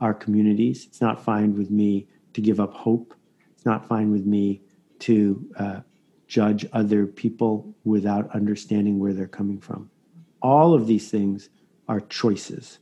our 0.00 0.14
communities. 0.14 0.84
It's 0.86 1.00
not 1.00 1.22
fine 1.22 1.56
with 1.56 1.70
me 1.70 2.08
to 2.34 2.40
give 2.40 2.60
up 2.60 2.74
hope. 2.74 3.14
It's 3.52 3.64
not 3.64 3.86
fine 3.86 4.10
with 4.10 4.26
me 4.26 4.62
to 5.00 5.50
uh, 5.56 5.80
judge 6.26 6.66
other 6.72 7.06
people 7.06 7.74
without 7.84 8.30
understanding 8.34 8.98
where 8.98 9.12
they're 9.12 9.26
coming 9.26 9.60
from. 9.60 9.90
All 10.42 10.74
of 10.74 10.86
these 10.86 11.10
things 11.10 11.48
are 11.88 12.00
choices. 12.00 12.80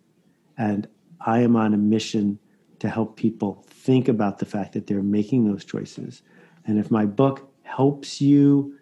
And 0.56 0.88
I 1.20 1.40
am 1.40 1.56
on 1.56 1.74
a 1.74 1.78
mission 1.78 2.38
to 2.78 2.88
help 2.88 3.16
people 3.16 3.64
think 3.68 4.08
about 4.08 4.38
the 4.38 4.46
fact 4.46 4.72
that 4.72 4.86
they're 4.86 5.02
making 5.02 5.44
those 5.44 5.64
choices. 5.64 6.22
And 6.66 6.78
if 6.78 6.90
my 6.90 7.06
book 7.06 7.51
helps 7.76 8.20
you 8.20 8.78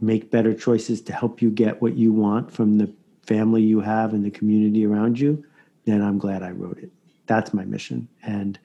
make 0.00 0.30
better 0.30 0.52
choices 0.52 1.00
to 1.00 1.12
help 1.12 1.40
you 1.40 1.50
get 1.50 1.80
what 1.80 1.94
you 1.94 2.12
want 2.12 2.52
from 2.52 2.78
the 2.78 2.92
family 3.22 3.62
you 3.62 3.80
have 3.80 4.12
and 4.12 4.24
the 4.24 4.30
community 4.30 4.84
around 4.84 5.18
you, 5.18 5.44
then 5.84 6.02
I'm 6.02 6.18
glad 6.18 6.42
I 6.42 6.50
wrote 6.50 6.78
it. 6.78 6.90
That's 7.26 7.54
my 7.54 7.64
mission. 7.64 8.08
And 8.22 8.58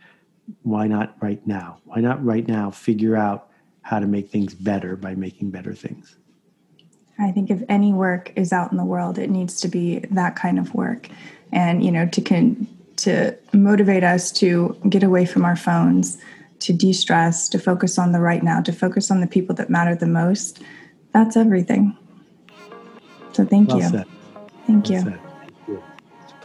why 0.63 0.87
not 0.87 1.15
right 1.21 1.45
now? 1.45 1.79
Why 1.85 2.01
not 2.01 2.23
right 2.23 2.47
now 2.47 2.71
figure 2.71 3.15
out 3.15 3.49
how 3.83 3.99
to 3.99 4.07
make 4.07 4.29
things 4.29 4.55
better 4.55 4.95
by 4.95 5.13
making 5.13 5.51
better 5.51 5.73
things? 5.73 6.15
I 7.19 7.31
think 7.31 7.51
if 7.51 7.61
any 7.69 7.93
work 7.93 8.31
is 8.35 8.51
out 8.51 8.71
in 8.71 8.77
the 8.77 8.85
world, 8.85 9.17
it 9.17 9.29
needs 9.29 9.59
to 9.61 9.67
be 9.67 9.99
that 10.11 10.35
kind 10.35 10.57
of 10.57 10.73
work. 10.73 11.09
And, 11.51 11.83
you 11.83 11.91
know, 11.91 12.07
to 12.07 12.21
con- 12.21 12.67
to 12.97 13.37
motivate 13.53 14.03
us 14.03 14.31
to 14.31 14.75
get 14.89 15.03
away 15.03 15.25
from 15.25 15.45
our 15.45 15.55
phones, 15.55 16.17
to 16.59 16.73
de-stress, 16.73 17.47
to 17.49 17.59
focus 17.59 17.97
on 17.97 18.11
the 18.11 18.19
right 18.19 18.43
now, 18.43 18.61
to 18.61 18.71
focus 18.71 19.11
on 19.11 19.21
the 19.21 19.27
people 19.27 19.55
that 19.55 19.69
matter 19.69 19.95
the 19.95 20.07
most. 20.07 20.61
That's 21.13 21.37
everything. 21.37 21.97
So 23.33 23.45
thank 23.45 23.69
well 23.69 23.77
you. 23.77 23.89
Said. 23.89 24.05
Thank 24.65 24.89
well 24.89 25.03
you. 25.03 25.17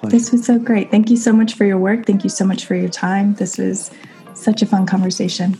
This 0.04 0.32
was 0.32 0.44
so 0.44 0.58
great. 0.58 0.90
Thank 0.90 1.10
you 1.10 1.16
so 1.16 1.32
much 1.32 1.54
for 1.54 1.64
your 1.64 1.78
work. 1.78 2.06
Thank 2.06 2.24
you 2.24 2.30
so 2.30 2.44
much 2.44 2.64
for 2.64 2.74
your 2.74 2.88
time. 2.88 3.34
This 3.34 3.56
was 3.56 3.90
such 4.34 4.60
a 4.60 4.66
fun 4.66 4.84
conversation. 4.84 5.56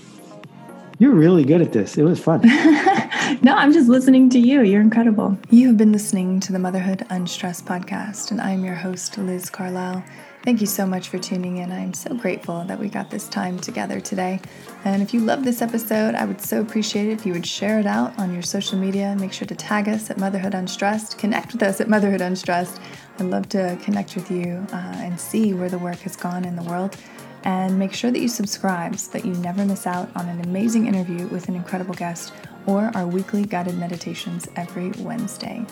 You're 0.98 1.14
really 1.14 1.44
good 1.44 1.62
at 1.62 1.72
this. 1.72 1.96
It 1.96 2.02
was 2.02 2.20
fun. 2.20 2.42
no, 3.42 3.54
I'm 3.56 3.72
just 3.72 3.88
listening 3.88 4.30
to 4.30 4.38
you. 4.38 4.62
You're 4.62 4.80
incredible. 4.80 5.38
You 5.50 5.68
have 5.68 5.76
been 5.76 5.92
listening 5.92 6.40
to 6.40 6.52
the 6.52 6.58
Motherhood 6.58 7.06
Unstressed 7.10 7.66
podcast, 7.66 8.30
and 8.30 8.40
I'm 8.40 8.64
your 8.64 8.74
host, 8.74 9.16
Liz 9.18 9.48
Carlisle. 9.48 10.04
Thank 10.42 10.60
you 10.60 10.66
so 10.66 10.84
much 10.84 11.08
for 11.08 11.20
tuning 11.20 11.58
in. 11.58 11.70
I'm 11.70 11.94
so 11.94 12.16
grateful 12.16 12.64
that 12.64 12.76
we 12.76 12.88
got 12.88 13.10
this 13.10 13.28
time 13.28 13.60
together 13.60 14.00
today. 14.00 14.40
And 14.84 15.00
if 15.00 15.14
you 15.14 15.20
love 15.20 15.44
this 15.44 15.62
episode, 15.62 16.16
I 16.16 16.24
would 16.24 16.40
so 16.40 16.60
appreciate 16.60 17.06
it 17.06 17.12
if 17.12 17.24
you 17.24 17.32
would 17.32 17.46
share 17.46 17.78
it 17.78 17.86
out 17.86 18.18
on 18.18 18.32
your 18.32 18.42
social 18.42 18.76
media. 18.76 19.14
Make 19.16 19.32
sure 19.32 19.46
to 19.46 19.54
tag 19.54 19.88
us 19.88 20.10
at 20.10 20.18
Motherhood 20.18 20.54
Unstressed, 20.54 21.16
connect 21.16 21.52
with 21.52 21.62
us 21.62 21.80
at 21.80 21.88
Motherhood 21.88 22.20
Unstressed. 22.20 22.80
I'd 23.20 23.26
love 23.26 23.48
to 23.50 23.78
connect 23.84 24.16
with 24.16 24.32
you 24.32 24.66
uh, 24.72 24.94
and 24.96 25.18
see 25.20 25.54
where 25.54 25.68
the 25.68 25.78
work 25.78 25.98
has 25.98 26.16
gone 26.16 26.44
in 26.44 26.56
the 26.56 26.64
world. 26.64 26.96
And 27.44 27.78
make 27.78 27.92
sure 27.92 28.10
that 28.10 28.18
you 28.18 28.28
subscribe 28.28 28.96
so 28.98 29.12
that 29.12 29.24
you 29.24 29.34
never 29.34 29.64
miss 29.64 29.86
out 29.86 30.10
on 30.16 30.28
an 30.28 30.40
amazing 30.40 30.88
interview 30.88 31.28
with 31.28 31.46
an 31.48 31.54
incredible 31.54 31.94
guest 31.94 32.32
or 32.66 32.90
our 32.96 33.06
weekly 33.06 33.44
guided 33.44 33.78
meditations 33.78 34.48
every 34.56 34.90
Wednesday. 34.98 35.64